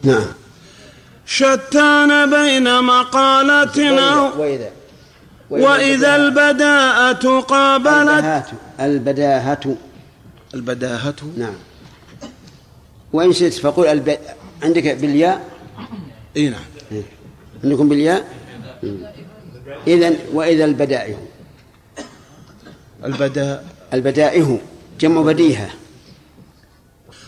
نعم. 0.03 0.25
شتان 1.25 2.29
بين 2.29 2.83
مقالة 2.83 3.99
أو 3.99 4.41
وإذا 4.41 4.69
وإذا 5.49 6.15
البداءة 6.15 7.39
قابلت 7.39 8.45
البداهة. 8.79 9.75
البداهة. 10.53 11.15
نعم. 11.37 11.55
وإن 13.13 13.33
شئت 13.33 13.53
فقل 13.53 13.87
الب... 13.87 14.17
عندك 14.63 14.97
بالياء؟ 14.97 15.41
إي 16.37 16.49
نعم. 16.49 16.72
عندكم 17.63 17.89
بالياء؟ 17.89 18.27
إذا 19.87 20.13
وإذا 20.33 20.65
البدائه 20.65 21.17
البداء. 23.05 23.65
البدائه 23.93 24.59
جمع 24.99 25.21
بديهة. 25.21 25.69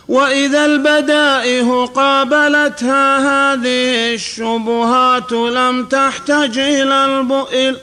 وإذا 0.08 0.66
البدائه 0.66 1.86
قابلتها 1.86 3.18
هذه 3.18 4.14
الشبهات 4.14 5.32
لم 5.32 5.86
تحتج 5.86 6.60
إلى 6.60 7.06
البؤل. 7.06 7.78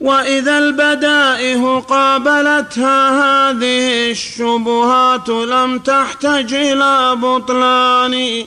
وإذا 0.00 0.58
البدائه 0.58 1.78
قابلتها 1.78 3.00
هذه 3.22 4.10
الشبهات 4.10 5.28
لم 5.28 5.78
تحتج 5.78 6.54
إلى 6.54 7.16
بطلان. 7.16 8.44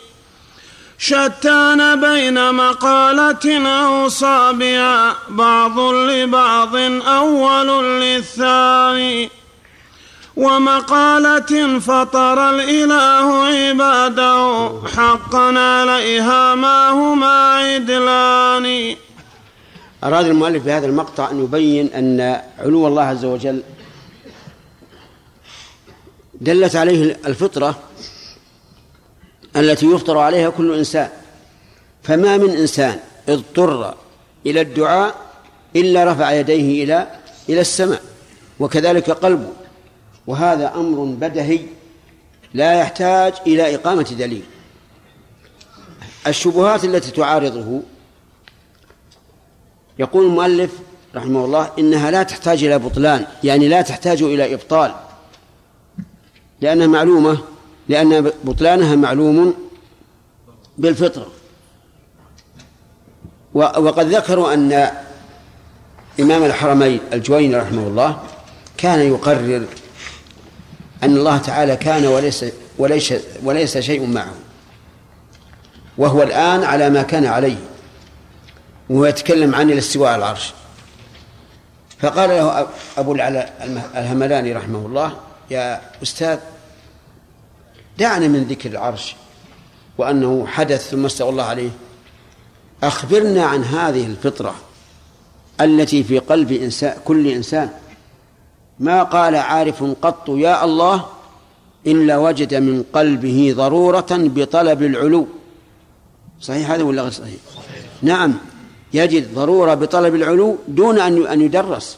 شتان 0.99 2.01
بين 2.01 2.53
مقالة 2.53 3.67
أو 3.67 4.09
صابعة 4.09 5.15
بعض 5.29 5.79
لبعض 5.79 6.75
أول 7.05 8.01
للثاني. 8.01 9.29
ومقالة 10.35 11.79
فطر 11.79 12.49
الإله 12.49 13.43
عباده 13.45 14.71
حقا 14.95 15.59
عليها 15.59 16.55
ما 16.55 16.89
هما 16.89 17.53
عدلان. 17.53 18.95
أراد 20.03 20.25
المؤلف 20.25 20.63
بهذا 20.63 20.85
المقطع 20.85 21.31
أن 21.31 21.43
يبين 21.43 21.93
أن 21.93 22.41
علو 22.59 22.87
الله 22.87 23.03
عز 23.03 23.25
وجل 23.25 23.63
دلت 26.41 26.75
عليه 26.75 27.19
الفطرة 27.25 27.79
التي 29.59 29.85
يفطر 29.85 30.17
عليها 30.17 30.49
كل 30.49 30.77
إنسان. 30.77 31.09
فما 32.03 32.37
من 32.37 32.49
إنسان 32.49 32.99
اضطر 33.29 33.95
إلى 34.45 34.61
الدعاء 34.61 35.15
إلا 35.75 36.11
رفع 36.11 36.31
يديه 36.31 36.83
إلى 36.83 37.07
إلى 37.49 37.61
السماء 37.61 38.01
وكذلك 38.59 39.11
قلبه. 39.11 39.49
وهذا 40.27 40.73
أمر 40.75 41.03
بدهي 41.03 41.59
لا 42.53 42.79
يحتاج 42.79 43.33
إلى 43.47 43.75
إقامة 43.75 44.15
دليل. 44.19 44.43
الشبهات 46.27 46.83
التي 46.83 47.11
تعارضه 47.11 47.81
يقول 49.99 50.25
المؤلف 50.25 50.71
رحمه 51.15 51.45
الله 51.45 51.71
إنها 51.79 52.11
لا 52.11 52.23
تحتاج 52.23 52.63
إلى 52.63 52.79
بطلان 52.79 53.25
يعني 53.43 53.67
لا 53.67 53.81
تحتاج 53.81 54.23
إلى 54.23 54.53
إبطال 54.53 54.95
لأنها 56.61 56.87
معلومة 56.87 57.37
لأن 57.89 58.31
بطلانها 58.43 58.95
معلوم 58.95 59.53
بالفطرة. 60.77 61.27
وقد 63.53 64.07
ذكروا 64.07 64.53
أن 64.53 64.91
إمام 66.19 66.43
الحرمين 66.43 66.99
الجويني 67.13 67.55
رحمه 67.55 67.87
الله 67.87 68.23
كان 68.77 68.99
يقرر 68.99 69.65
أن 71.03 71.17
الله 71.17 71.37
تعالى 71.37 71.75
كان 71.75 72.05
وليس 72.05 72.45
وليس 72.77 73.13
وليس 73.43 73.77
شيء 73.77 74.05
معه. 74.05 74.33
وهو 75.97 76.23
الآن 76.23 76.63
على 76.63 76.89
ما 76.89 77.01
كان 77.01 77.25
عليه. 77.25 77.57
وهو 78.89 79.05
يتكلم 79.05 79.55
عن 79.55 79.71
الاستواء 79.71 80.09
على 80.09 80.23
العرش. 80.23 80.53
فقال 81.99 82.29
له 82.29 82.67
أبو 82.97 83.13
العلاء 83.13 83.53
الهملاني 83.95 84.53
رحمه 84.53 84.85
الله 84.85 85.13
يا 85.51 85.81
أستاذ 86.03 86.39
دعنا 87.99 88.27
من 88.27 88.43
ذكر 88.43 88.69
العرش 88.69 89.15
وأنه 89.97 90.45
حدث 90.47 90.89
ثم 90.89 91.05
استوى 91.05 91.29
الله 91.29 91.43
عليه. 91.43 91.69
أخبرنا 92.83 93.45
عن 93.45 93.63
هذه 93.63 94.05
الفطرة 94.05 94.55
التي 95.61 96.03
في 96.03 96.19
قلب 96.19 96.51
إنسان 96.51 96.97
كل 97.05 97.27
إنسان. 97.27 97.69
ما 98.79 99.03
قال 99.03 99.35
عارف 99.35 99.83
قط 100.01 100.29
يا 100.29 100.63
الله 100.63 101.05
إلا 101.87 102.17
وجد 102.17 102.53
من 102.55 102.83
قلبه 102.93 103.53
ضرورة 103.57 104.07
بطلب 104.11 104.83
العلو. 104.83 105.27
صحيح 106.41 106.71
هذا 106.71 106.83
ولا 106.83 107.01
غير 107.01 107.11
صحيح؟ 107.11 107.39
نعم 108.01 108.33
يجد 108.93 109.35
ضرورة 109.35 109.73
بطلب 109.73 110.15
العلو 110.15 110.57
دون 110.67 110.99
أن 110.99 111.27
أن 111.27 111.41
يدرس. 111.41 111.97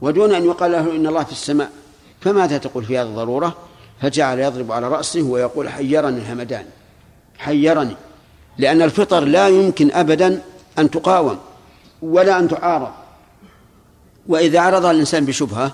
ودون 0.00 0.34
أن 0.34 0.44
يقال 0.44 0.72
له 0.72 0.96
إن 0.96 1.06
الله 1.06 1.24
في 1.24 1.32
السماء. 1.32 1.70
فماذا 2.20 2.58
تقول 2.58 2.84
في 2.84 2.98
هذه 2.98 3.06
الضرورة؟ 3.06 3.56
فجعل 4.02 4.38
يضرب 4.38 4.72
على 4.72 4.88
رأسه 4.88 5.22
ويقول 5.22 5.68
حيرني 5.68 6.18
الهمدان. 6.18 6.64
حيرني. 7.38 7.96
لأن 8.58 8.82
الفطر 8.82 9.24
لا 9.24 9.48
يمكن 9.48 9.92
أبدا 9.92 10.42
أن 10.78 10.90
تقاوم 10.90 11.38
ولا 12.02 12.38
أن 12.38 12.48
تعارض. 12.48 12.90
وإذا 14.26 14.60
عرضها 14.60 14.90
الإنسان 14.90 15.24
بشبهة 15.24 15.72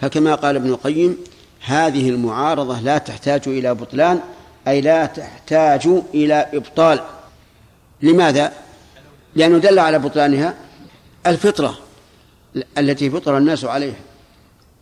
فكما 0.00 0.34
قال 0.34 0.56
ابن 0.56 0.70
القيم 0.70 1.18
هذه 1.64 2.08
المعارضة 2.08 2.80
لا 2.80 2.98
تحتاج 2.98 3.42
إلى 3.46 3.74
بطلان 3.74 4.20
أي 4.68 4.80
لا 4.80 5.06
تحتاج 5.06 5.88
إلى 6.14 6.46
إبطال. 6.52 7.00
لماذا؟ 8.02 8.52
لأنه 9.34 9.58
دل 9.58 9.78
على 9.78 9.98
بطلانها 9.98 10.54
الفطرة 11.26 11.78
التي 12.78 13.10
فطر 13.10 13.38
الناس 13.38 13.64
عليها. 13.64 13.96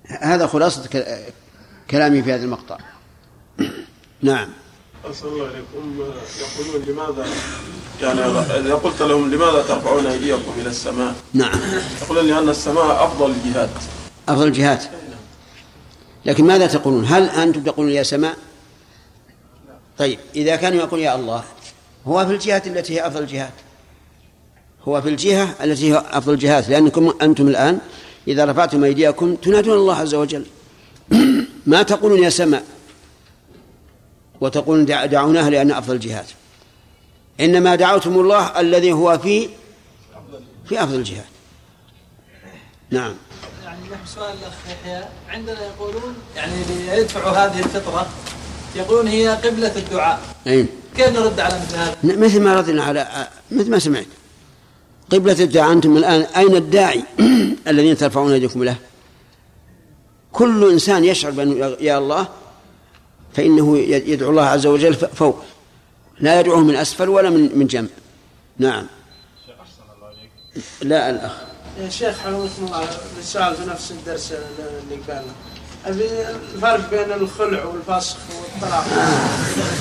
هذا 0.07 0.47
خلاصة 0.47 1.05
كلامي 1.91 2.23
في 2.23 2.33
هذا 2.33 2.45
المقطع. 2.45 2.79
نعم. 4.23 4.49
أسأل 5.05 5.29
الله 5.29 5.47
عليكم 5.47 6.01
يقولون 6.41 6.83
لماذا 6.89 7.27
يعني 8.03 8.21
إذا 8.67 8.75
قلت 8.75 9.03
لهم 9.03 9.31
لماذا 9.31 9.63
ترفعون 9.63 10.07
أيديكم 10.07 10.53
إلى 10.59 10.69
السماء؟ 10.69 11.15
نعم. 11.35 11.61
يقولون 12.03 12.27
لأن 12.27 12.49
السماء 12.49 13.05
أفضل 13.05 13.31
الجهات. 13.31 13.71
أفضل 14.29 14.47
الجهات. 14.47 14.85
لكن 16.25 16.45
ماذا 16.45 16.67
تقولون؟ 16.67 17.05
هل 17.05 17.29
أنتم 17.29 17.63
تقولون 17.63 17.93
يا 17.93 18.03
سماء؟ 18.03 18.37
طيب 19.99 20.19
إذا 20.37 20.57
كانوا 20.57 20.79
يقولون 20.79 21.05
يا 21.07 21.15
الله 21.15 21.45
هو 22.07 22.27
في 22.27 22.33
الجهات 22.33 22.67
التي 22.67 22.95
هي 22.95 23.07
أفضل 23.07 23.23
الجهات. 23.23 23.53
هو 24.89 25.03
في 25.03 25.09
الجهة 25.09 25.55
التي 25.65 25.93
هي 25.93 26.03
أفضل 26.11 26.33
الجهات 26.33 26.69
لأنكم 26.69 27.13
أنتم 27.23 27.49
الآن 27.49 27.79
إذا 28.29 28.45
رفعتم 28.45 28.85
أيديكم 28.85 29.35
تنادون 29.35 29.77
الله 29.77 29.97
عز 29.97 30.15
وجل. 30.15 30.47
ما 31.67 31.83
تقولون 31.83 32.23
يا 32.23 32.31
سماء 32.31 32.65
وتقولون 34.41 34.85
دعوناها 34.85 35.51
لأن 35.51 35.71
أفضل 35.71 35.95
الجهات 35.95 36.27
إنما 37.41 37.75
دعوتم 37.75 38.21
الله 38.21 38.61
الذي 38.61 38.93
هو 38.93 39.19
في 39.19 39.49
في 40.69 40.83
أفضل 40.83 40.95
الجهات 40.95 41.25
نعم. 42.91 43.15
يعني 43.65 43.79
سؤال 44.07 44.35
الأخ 44.43 44.53
يحيى. 44.71 45.05
عندنا 45.29 45.67
يقولون 45.67 46.15
يعني 46.37 46.53
ليدفعوا 46.69 47.31
هذه 47.31 47.59
الفطرة 47.59 48.07
يقولون 48.77 49.07
هي 49.07 49.29
قبلة 49.29 49.77
الدعاء. 49.77 50.21
أي. 50.47 50.67
كيف 50.97 51.09
نرد 51.09 51.41
على 51.41 51.55
مثل 51.55 51.77
هذا؟ 51.77 51.97
مثل 52.03 52.41
ما 52.41 52.55
ردنا 52.57 52.85
على 52.85 53.29
مثل 53.51 53.71
ما 53.71 53.79
سمعت. 53.79 54.07
قبلة 55.13 55.37
الدعاء 55.41 55.73
أنتم 55.73 55.97
الآن 55.97 56.21
أين 56.21 56.57
الداعي 56.57 57.05
الذين 57.69 57.97
ترفعون 57.97 58.33
يدكم 58.33 58.65
له؟ 58.65 58.77
كل 60.33 60.71
إنسان 60.71 61.05
يشعر 61.05 61.31
بأنه 61.31 61.77
يا 61.81 61.99
الله 61.99 62.29
فإنه 63.35 63.79
يدعو 63.79 64.31
الله 64.31 64.43
عز 64.43 64.67
وجل 64.67 64.95
فوق. 64.95 65.43
لا 66.21 66.41
يدعوه 66.41 66.61
من 66.61 66.77
أسفل 66.77 67.09
ولا 67.09 67.31
من 67.31 67.59
من 67.59 67.67
جنب. 67.67 67.89
نعم. 68.59 68.87
لا 70.83 71.11
الأخ. 71.11 71.33
يا 71.81 71.89
شيخ 71.89 72.19
حلوتنا 72.19 72.85
السؤال 73.19 73.55
في 73.57 73.71
نفس 73.71 73.91
الدرس 73.91 74.33
اللي 74.33 75.03
قبلنا 75.09 75.33
الفرق 76.55 76.91
بين 76.91 77.13
الخلع 77.13 77.65
والفسخ 77.65 78.17
والطلاق. 78.41 78.85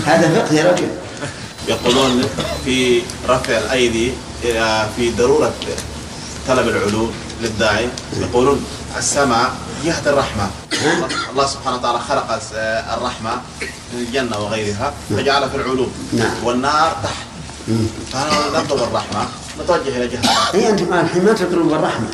هذا 0.05 0.45
فقه 0.45 0.55
يا 0.55 0.71
رجل. 0.71 0.89
يقولون 1.67 2.23
في 2.65 3.01
رفع 3.29 3.57
الأيدي 3.57 4.11
في 4.95 5.11
ضرورة 5.17 5.53
طلب 6.47 6.67
العلو 6.67 7.09
للداعي. 7.41 7.89
يقولون 8.19 8.65
السماء 8.97 9.53
جهة 9.85 10.01
الرحمة. 10.09 10.49
الله 11.31 11.45
سبحانه 11.47 11.75
وتعالى 11.77 11.99
خلق 11.99 12.39
الرحمة 12.97 13.41
الجنة 13.93 14.39
وغيرها 14.39 14.93
فجعلها 15.09 15.47
في 15.49 15.55
العلو 15.55 15.87
نعم. 16.13 16.43
والنار 16.43 16.91
تحت. 17.03 17.25
فنحن 18.11 18.55
نطلب 18.55 18.83
الرحمة 18.83 19.27
نتوجه 19.63 19.97
إلى 19.97 20.07
جهة. 20.07 20.53
اي 20.53 20.69
أنتم 20.69 20.93
الحين 20.93 21.25
ما 21.25 21.33
تطلبون 21.33 21.73
الرحمة. 21.73 22.09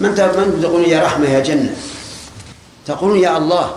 ما 0.00 0.08
انت 0.08 0.20
ما 0.20 0.60
تقولون 0.62 0.88
يا 0.88 1.02
رحمة 1.02 1.26
يا 1.26 1.40
جنة. 1.40 1.76
تقولون 2.86 3.18
يا 3.18 3.36
الله. 3.36 3.74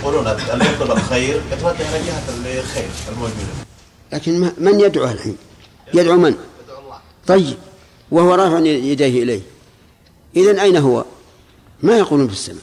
يقولون 0.00 0.26
اللي 0.26 0.64
يطلب 0.64 0.90
الخير 0.90 1.42
يتوجه 1.52 1.96
إلى 1.96 2.06
جهة 2.06 2.60
الخير 2.60 2.88
الموجودة. 3.08 3.54
لكن 4.12 4.40
ما- 4.40 4.52
من 4.58 4.80
يدعو 4.80 5.04
الحين؟ 5.04 5.36
يدعو 5.94 6.16
من؟ 6.16 6.34
طيب. 7.26 7.56
وهو 8.10 8.34
رافع 8.34 8.58
يديه 8.58 9.22
إليه. 9.22 9.40
اذا 10.36 10.62
أين 10.62 10.76
هو؟ 10.76 11.04
ما 11.82 11.98
يقولون 11.98 12.26
في 12.26 12.32
السماء. 12.32 12.62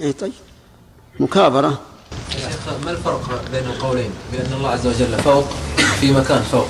اي 0.00 0.12
طيب. 0.12 0.32
مكابرة. 1.20 1.80
ما 2.84 2.90
الفرق 2.90 3.44
بين 3.52 3.64
القولين؟ 3.64 4.10
بأن 4.32 4.52
الله 4.52 4.68
عز 4.68 4.86
وجل 4.86 5.18
فوق 5.18 5.44
في 6.00 6.12
مكان 6.12 6.42
فوق 6.42 6.66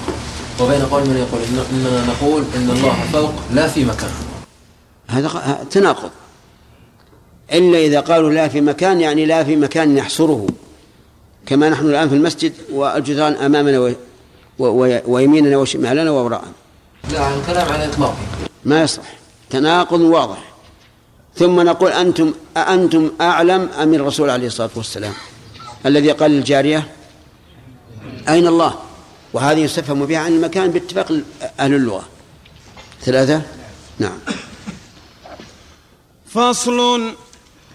وبين 0.61 0.83
قول 0.83 1.03
من 1.03 1.17
يقول 1.17 1.43
إننا 1.73 2.07
نقول 2.07 2.45
إن 2.57 2.71
الله 2.71 3.09
فوق 3.13 3.33
لا 3.53 3.69
في 3.69 3.85
مكان. 3.85 4.11
هذا 5.09 5.67
تناقض. 5.71 6.11
إلا 7.53 7.79
إذا 7.79 8.01
قالوا 8.01 8.31
لا 8.31 8.49
في 8.49 8.61
مكان 8.61 9.01
يعني 9.01 9.27
لا 9.27 9.45
في 9.45 9.57
مكان 9.57 9.97
يحصره. 9.97 10.47
كما 11.47 11.69
نحن 11.69 11.87
الآن 11.87 12.09
في 12.09 12.15
المسجد 12.15 12.53
والجدران 12.73 13.33
أمامنا 13.33 13.79
و... 13.79 13.93
و... 14.59 14.67
و... 14.67 15.01
ويميننا 15.07 15.57
وشمالنا 15.57 16.11
ووراءنا. 16.11 16.53
لا 17.13 17.35
الكلام 17.35 17.73
على 17.73 17.85
إطلاقه 17.85 18.17
ما 18.65 18.83
يصح. 18.83 19.03
تناقض 19.51 20.01
واضح. 20.01 20.54
ثم 21.37 21.61
نقول 21.61 21.91
أنتم 21.91 22.35
أأنتم 22.57 23.11
أعلم 23.21 23.69
أم 23.83 23.95
الرسول 23.95 24.31
عليه 24.31 24.47
الصلاة 24.47 24.71
والسلام 24.77 25.13
الذي 25.87 26.11
قال 26.11 26.31
للجارية 26.31 26.89
أين 28.29 28.47
الله؟ 28.47 28.75
وهذه 29.33 29.59
يستفهم 29.59 30.07
بها 30.07 30.19
عن 30.19 30.33
المكان 30.33 30.71
باتفاق 30.71 31.21
أهل 31.61 31.75
اللغة. 31.75 32.05
ثلاثة؟ 33.03 33.43
نعم. 33.99 34.19
فصل. 36.29 37.15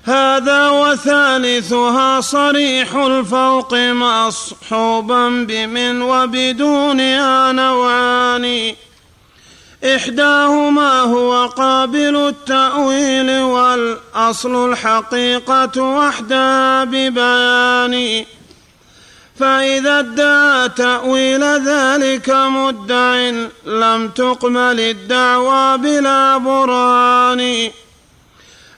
هذا 0.04 0.70
وثالثها 0.70 2.22
صريح 2.22 2.96
الفوق 2.96 3.74
مصحوبا 3.74 5.30
بمن 5.30 6.02
وبدونها 6.02 7.52
نوعان 7.52 8.76
إحداهما 9.84 11.02
هو 11.02 11.46
قابل 11.46 12.16
التأويل 12.16 13.42
والأصل 13.42 14.72
الحقيقة 14.72 15.82
وحدها 15.82 16.84
ببيان. 16.84 18.26
فإذا 19.40 20.00
ادعى 20.00 20.70
تأويل 20.70 21.44
ذلك 21.44 22.30
مدع 22.30 23.30
لم 23.66 24.08
تقبل 24.08 24.80
الدعوى 24.80 25.78
بلا 25.78 26.38
برهان. 26.38 27.72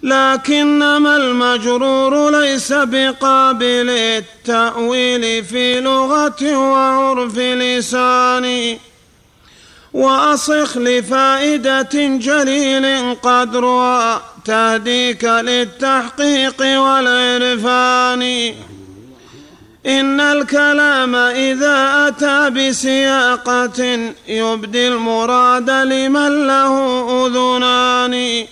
لكنما 0.04 1.18
المجرور 1.18 2.30
ليس 2.30 2.74
بقابل 2.74 3.90
التأويل 3.90 5.44
في 5.46 5.82
لغة 5.82 6.58
وعرف 6.58 7.38
لسان 7.38 8.78
وأصخ 9.94 10.78
لفائدة 10.78 11.90
جليل 12.18 13.16
قدرها 13.16 14.22
تهديك 14.46 15.24
للتحقيق 15.24 16.62
والعرفان. 16.62 18.54
إن 19.86 20.20
الكلام 20.20 21.16
إذا 21.16 22.08
أتى 22.08 22.50
بسياقة 22.50 24.10
يبدي 24.28 24.88
المراد 24.88 25.70
لمن 25.70 26.48
له 26.48 26.74
أذنان. 27.28 28.46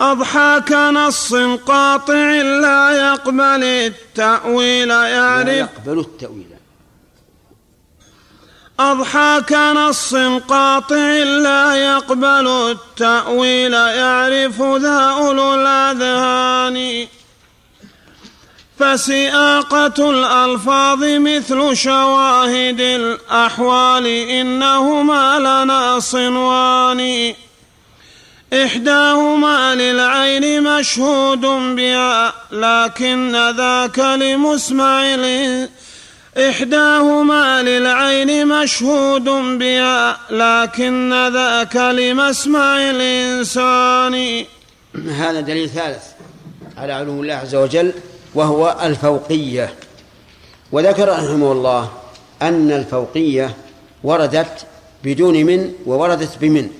أضحى 0.00 0.60
كنص 0.68 1.34
قاطع 1.66 2.30
لا 2.42 2.90
يقبل 2.90 3.64
التأويل 3.64 4.90
يعرف 4.90 5.46
لا 5.46 5.52
يقبل 5.52 5.98
التأويل. 5.98 6.53
أضحى 8.80 9.42
كنص 9.48 10.14
قاطع 10.48 11.06
لا 11.22 11.74
يقبل 11.74 12.48
التأويل 12.70 13.72
يعرف 13.72 14.62
ذا 14.62 14.98
أولو 14.98 15.54
الأذهان. 15.54 17.06
فسياقة 18.78 20.10
الألفاظ 20.10 21.04
مثل 21.04 21.76
شواهد 21.76 22.80
الأحوال 22.80 24.06
إنهما 24.06 25.38
لنا 25.38 26.00
صنوان. 26.00 27.34
إحداهما 28.52 29.74
للعين 29.74 30.62
مشهود 30.62 31.40
بها 31.76 32.34
لكن 32.52 33.50
ذاك 33.56 33.98
لمسمع 33.98 35.14
إحداهما 36.38 37.62
للعين 37.62 38.46
مشهود 38.48 39.24
بها 39.58 40.18
لكن 40.30 41.30
ذاك 41.32 41.76
لمسمع 41.76 42.90
الإنسان. 42.90 44.44
هذا 45.08 45.40
دليل 45.40 45.68
ثالث 45.68 46.04
على 46.78 46.92
علو 46.92 47.22
الله 47.22 47.34
عز 47.34 47.54
وجل 47.54 47.92
وهو 48.34 48.76
الفوقية. 48.82 49.74
وذكر 50.72 51.08
رحمه 51.08 51.52
الله 51.52 51.92
أن 52.42 52.72
الفوقية 52.72 53.54
وردت 54.04 54.66
بدون 55.04 55.34
من 55.34 55.72
ووردت 55.86 56.38
بمن. 56.40 56.70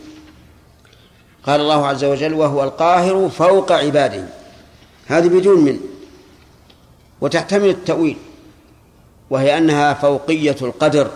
قال 1.46 1.61
الله 1.61 1.86
عز 1.86 2.05
وجل 2.05 2.34
وهو 2.34 2.64
القاهر 2.64 3.28
فوق 3.28 3.72
عباده. 3.72 4.24
هذه 5.07 5.28
بدون 5.28 5.61
من 5.61 5.80
وتحتمل 7.20 7.68
التأويل. 7.68 8.16
وهي 9.30 9.58
أنها 9.58 9.94
فوقية 9.94 10.56
القدر. 10.62 11.10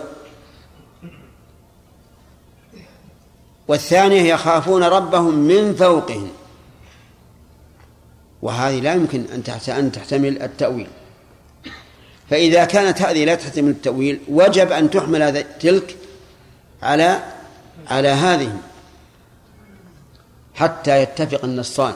والثانية 3.67 4.21
يخافون 4.21 4.83
ربهم 4.83 5.35
من 5.35 5.75
فوقهم. 5.75 6.31
وهذه 8.41 8.79
لا 8.79 8.93
يمكن 8.93 9.25
أن 9.69 9.91
تحتمل 9.91 10.41
التأويل. 10.41 10.87
فإذا 12.29 12.65
كانت 12.65 13.01
هذه 13.01 13.25
لا 13.25 13.35
تحتمل 13.35 13.69
التأويل 13.69 14.19
وجب 14.27 14.71
أن 14.71 14.89
تحمل 14.89 15.43
تلك 15.59 15.97
على 16.83 17.23
على 17.87 18.07
هذه 18.07 18.57
حتى 20.55 21.01
يتفق 21.01 21.43
النصان. 21.45 21.93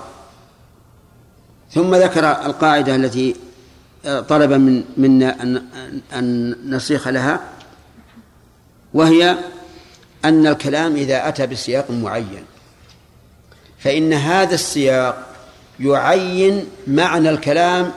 ثم 1.72 1.96
ذكر 1.96 2.32
القاعدة 2.46 2.96
التي 2.96 3.36
طلب 4.04 4.52
من 4.52 4.84
منا 4.98 5.44
أن 5.44 5.64
أن 6.14 6.80
لها 7.06 7.40
وهي 8.94 9.38
أن 10.26 10.48
الكلام 10.48 10.96
إذا 10.96 11.28
أتى 11.28 11.48
بسياق 11.48 11.92
معين 11.92 12.46
فإن 13.80 14.14
هذا 14.14 14.56
السياق 14.56 15.36
يعين 15.80 16.66
معنى 16.88 17.30
الكلام 17.30 17.92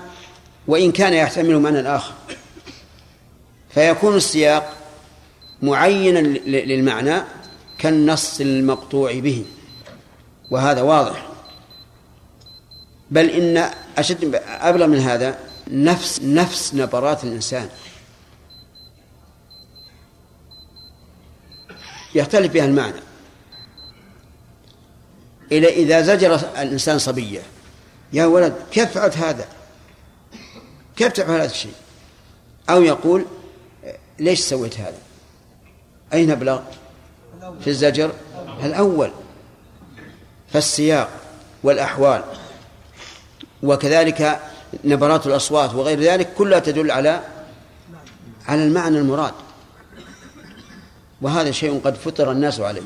وإن 0.66 0.92
كان 0.92 1.12
يحتمل 1.12 1.58
معنى 1.58 1.96
آخر 1.96 2.12
فيكون 3.70 4.16
السياق 4.16 4.72
معينا 5.62 6.18
للمعنى 6.46 7.22
كالنص 7.78 8.40
المقطوع 8.40 9.18
به 9.18 9.44
وهذا 10.50 10.82
واضح. 10.82 11.26
بل 13.10 13.30
إن 13.30 13.70
أشد 13.98 14.40
أبلغ 14.46 14.86
من 14.86 14.98
هذا 14.98 15.38
نفس 15.68 16.20
نفس 16.22 16.74
نبرات 16.74 17.24
الإنسان. 17.24 17.68
يختلف 22.14 22.52
بها 22.52 22.64
المعنى. 22.64 23.00
إلى 25.52 25.68
إذا 25.68 26.02
زجر 26.02 26.34
الإنسان 26.34 26.98
صبية 26.98 27.42
يا 28.12 28.26
ولد 28.26 28.56
كيف 28.72 28.92
فعلت 28.92 29.16
هذا؟ 29.16 29.48
كيف 30.96 31.12
تفعل 31.12 31.40
هذا 31.40 31.50
الشيء؟ 31.50 31.74
أو 32.70 32.82
يقول 32.82 33.26
ليش 34.18 34.40
سويت 34.40 34.80
هذا؟ 34.80 34.98
أين 36.12 36.30
أبلغ؟ 36.30 36.60
في 37.60 37.70
الزجر 37.70 38.12
الأول. 38.62 39.10
فالسياق 40.52 41.10
والأحوال. 41.62 42.24
وكذلك 43.62 44.40
نبرات 44.84 45.26
الأصوات 45.26 45.74
وغير 45.74 46.00
ذلك 46.00 46.34
كلها 46.34 46.58
تدل 46.58 46.90
على 46.90 47.20
على 48.48 48.64
المعنى 48.64 48.98
المراد. 48.98 49.34
وهذا 51.22 51.50
شيء 51.50 51.80
قد 51.84 51.94
فطر 51.94 52.32
الناس 52.32 52.60
عليه. 52.60 52.82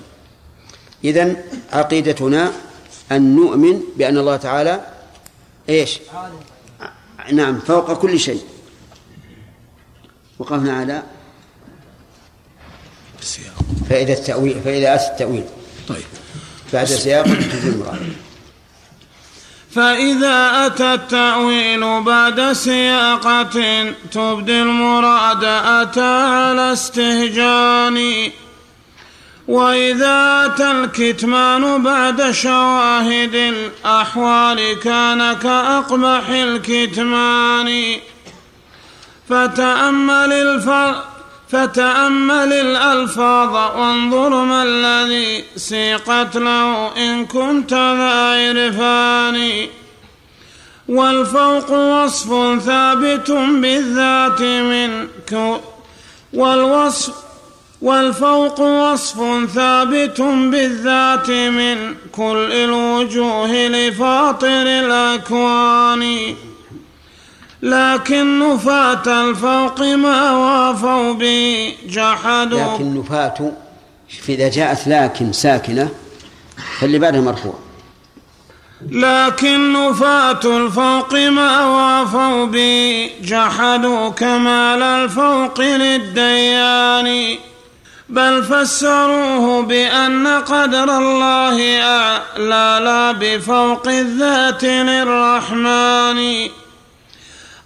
إذن 1.05 1.37
عقيدتنا 1.73 2.53
أن 3.13 3.37
نؤمن 3.37 3.81
بأن 3.97 4.19
الله 4.19 4.37
تعالى 4.37 4.87
إيش؟ 5.69 5.99
نعم 7.33 7.59
فوق 7.59 7.93
كل 7.93 8.21
شيء. 8.21 8.43
وقفنا 10.39 10.73
على 10.73 11.03
فإذا 13.89 14.13
التأويل 14.13 14.61
فإذا 14.61 14.95
أتى 14.95 15.07
التأويل. 15.13 15.45
طيب. 15.89 16.05
بعد 16.73 16.85
سياق 16.85 17.27
فإذا 19.75 20.67
أتى 20.67 20.95
التأويل 20.95 22.03
بعد 22.03 22.53
سياقة 22.53 23.45
تبدي 24.13 24.63
المراد 24.63 25.45
أتى 25.45 26.23
على 26.23 26.73
استهجان. 26.73 28.31
وإذا 29.49 30.47
أتى 30.47 30.71
الكتمان 30.71 31.83
بعد 31.83 32.31
شواهد 32.31 33.35
الأحوال 33.35 34.81
كان 34.81 35.33
كأقبح 35.33 36.29
الكتمان. 36.29 37.97
فتأمل 39.29 40.33
الفرق 40.33 41.20
فتأمل 41.53 42.53
الألفاظ 42.53 43.55
وانظر 43.81 44.45
ما 44.45 44.63
الذي 44.63 45.45
سيقت 45.57 46.37
له 46.37 46.97
إن 46.97 47.27
كنت 47.27 47.73
ذا 47.73 48.15
عرفان. 48.15 49.67
والفوق 50.89 51.71
وصف 51.71 52.29
ثابت 52.67 53.31
بالذات 53.31 54.41
من 54.43 55.09
والوصف 56.33 57.15
والفوق 57.83 58.61
وصف 58.61 59.19
ثابت 59.55 60.21
بالذات 60.21 61.31
من 61.31 61.95
كل 62.13 62.53
الوجوه 62.53 63.69
لفاطر 63.69 64.67
الأكوان. 64.67 66.35
لكن 67.63 68.39
نفاة 68.39 69.23
الفوق 69.23 69.81
ما 69.81 70.31
وافوا 70.31 71.13
به 71.13 71.75
جحدوا. 71.89 72.75
لكن 72.75 72.99
نفاة 72.99 73.53
إذا 74.29 74.49
جاءت 74.49 74.89
لكن 74.89 75.33
ساكنة 75.33 75.89
فاللي 76.81 76.99
بعدها 76.99 77.21
مرفوع. 77.21 77.55
لكن 78.91 79.73
نفاة 79.73 80.41
الفوق 80.45 81.15
ما 81.15 81.67
وافوا 81.67 82.47
به 82.47 83.11
جحدوا 83.23 84.09
كمال 84.09 84.83
الفوق 84.83 85.61
للديان. 85.61 87.39
بل 88.09 88.45
فسروه 88.45 89.63
بأن 89.63 90.27
قدر 90.27 90.99
الله 90.99 91.83
أعلى 91.83 92.85
لا 92.85 93.13
بفوق 93.13 93.89
الذات 93.89 94.65
للرحمن. 94.65 96.49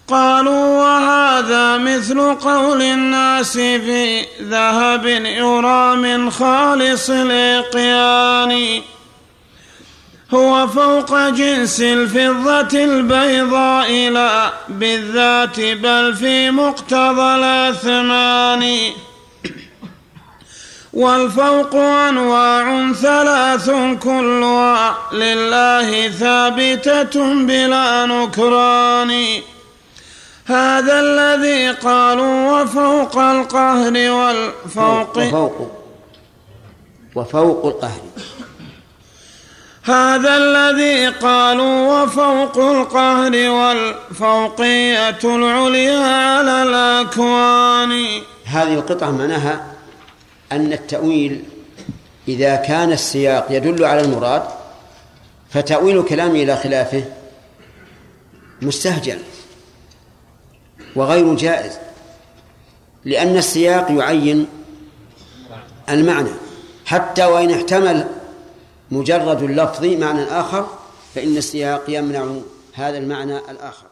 قالوا 0.07 0.65
وهذا 0.81 1.77
مثل 1.77 2.33
قول 2.35 2.81
الناس 2.81 3.53
في 3.53 4.25
ذهب 4.41 5.05
يرى 5.25 5.95
من 5.95 6.31
خالص 6.31 7.09
الإقيان 7.09 8.81
هو 10.33 10.67
فوق 10.67 11.29
جنس 11.29 11.81
الفضة 11.81 12.83
البيضاء 12.83 14.09
لا 14.09 14.51
بالذات 14.69 15.59
بل 15.59 16.15
في 16.15 16.51
مقتضى 16.51 17.35
الأثمان. 17.35 18.91
والفوق 20.93 21.75
أنواع 21.75 22.91
ثلاث 22.93 23.69
كلها 24.03 24.97
لله 25.13 26.09
ثابتة 26.09 27.33
بلا 27.33 28.05
نكران. 28.05 29.41
هذا 30.45 30.99
الذي 30.99 31.71
قالوا 31.71 32.61
وفوق 32.61 33.17
القهر 33.17 34.11
والفوق. 34.11 35.17
وفوق 35.17 35.71
وفوق. 37.15 37.65
القهر. 37.65 38.01
هذا 39.83 40.37
الذي 40.37 41.07
قالوا 41.07 42.03
وفوق 42.03 42.57
القهر 42.57 43.49
والفوقية 43.49 45.19
العليا 45.23 45.99
على 45.99 46.63
الأكوان. 46.63 48.21
هذه 48.45 48.73
القطعة 48.73 49.11
معناها 49.11 49.65
أن 50.51 50.73
التأويل 50.73 51.43
إذا 52.27 52.55
كان 52.55 52.91
السياق 52.91 53.47
يدل 53.49 53.85
على 53.85 54.01
المراد 54.01 54.43
فتأويل 55.49 56.03
كلامه 56.03 56.43
إلى 56.43 56.57
خلافه 56.57 57.03
مستهجن. 58.61 59.17
وغير 60.95 61.35
جائز 61.35 61.73
لأن 63.05 63.37
السياق 63.37 63.91
يعين 63.91 64.47
المعنى. 65.89 66.29
حتى 66.85 67.25
وإن 67.25 67.51
احتمل 67.51 68.07
مجرد 68.91 69.43
اللفظ 69.43 69.85
معنى 69.85 70.23
آخر 70.23 70.67
فإن 71.15 71.37
السياق 71.37 71.83
يمنع 71.87 72.35
هذا 72.73 72.97
المعنى 72.97 73.37
الآخر. 73.37 73.85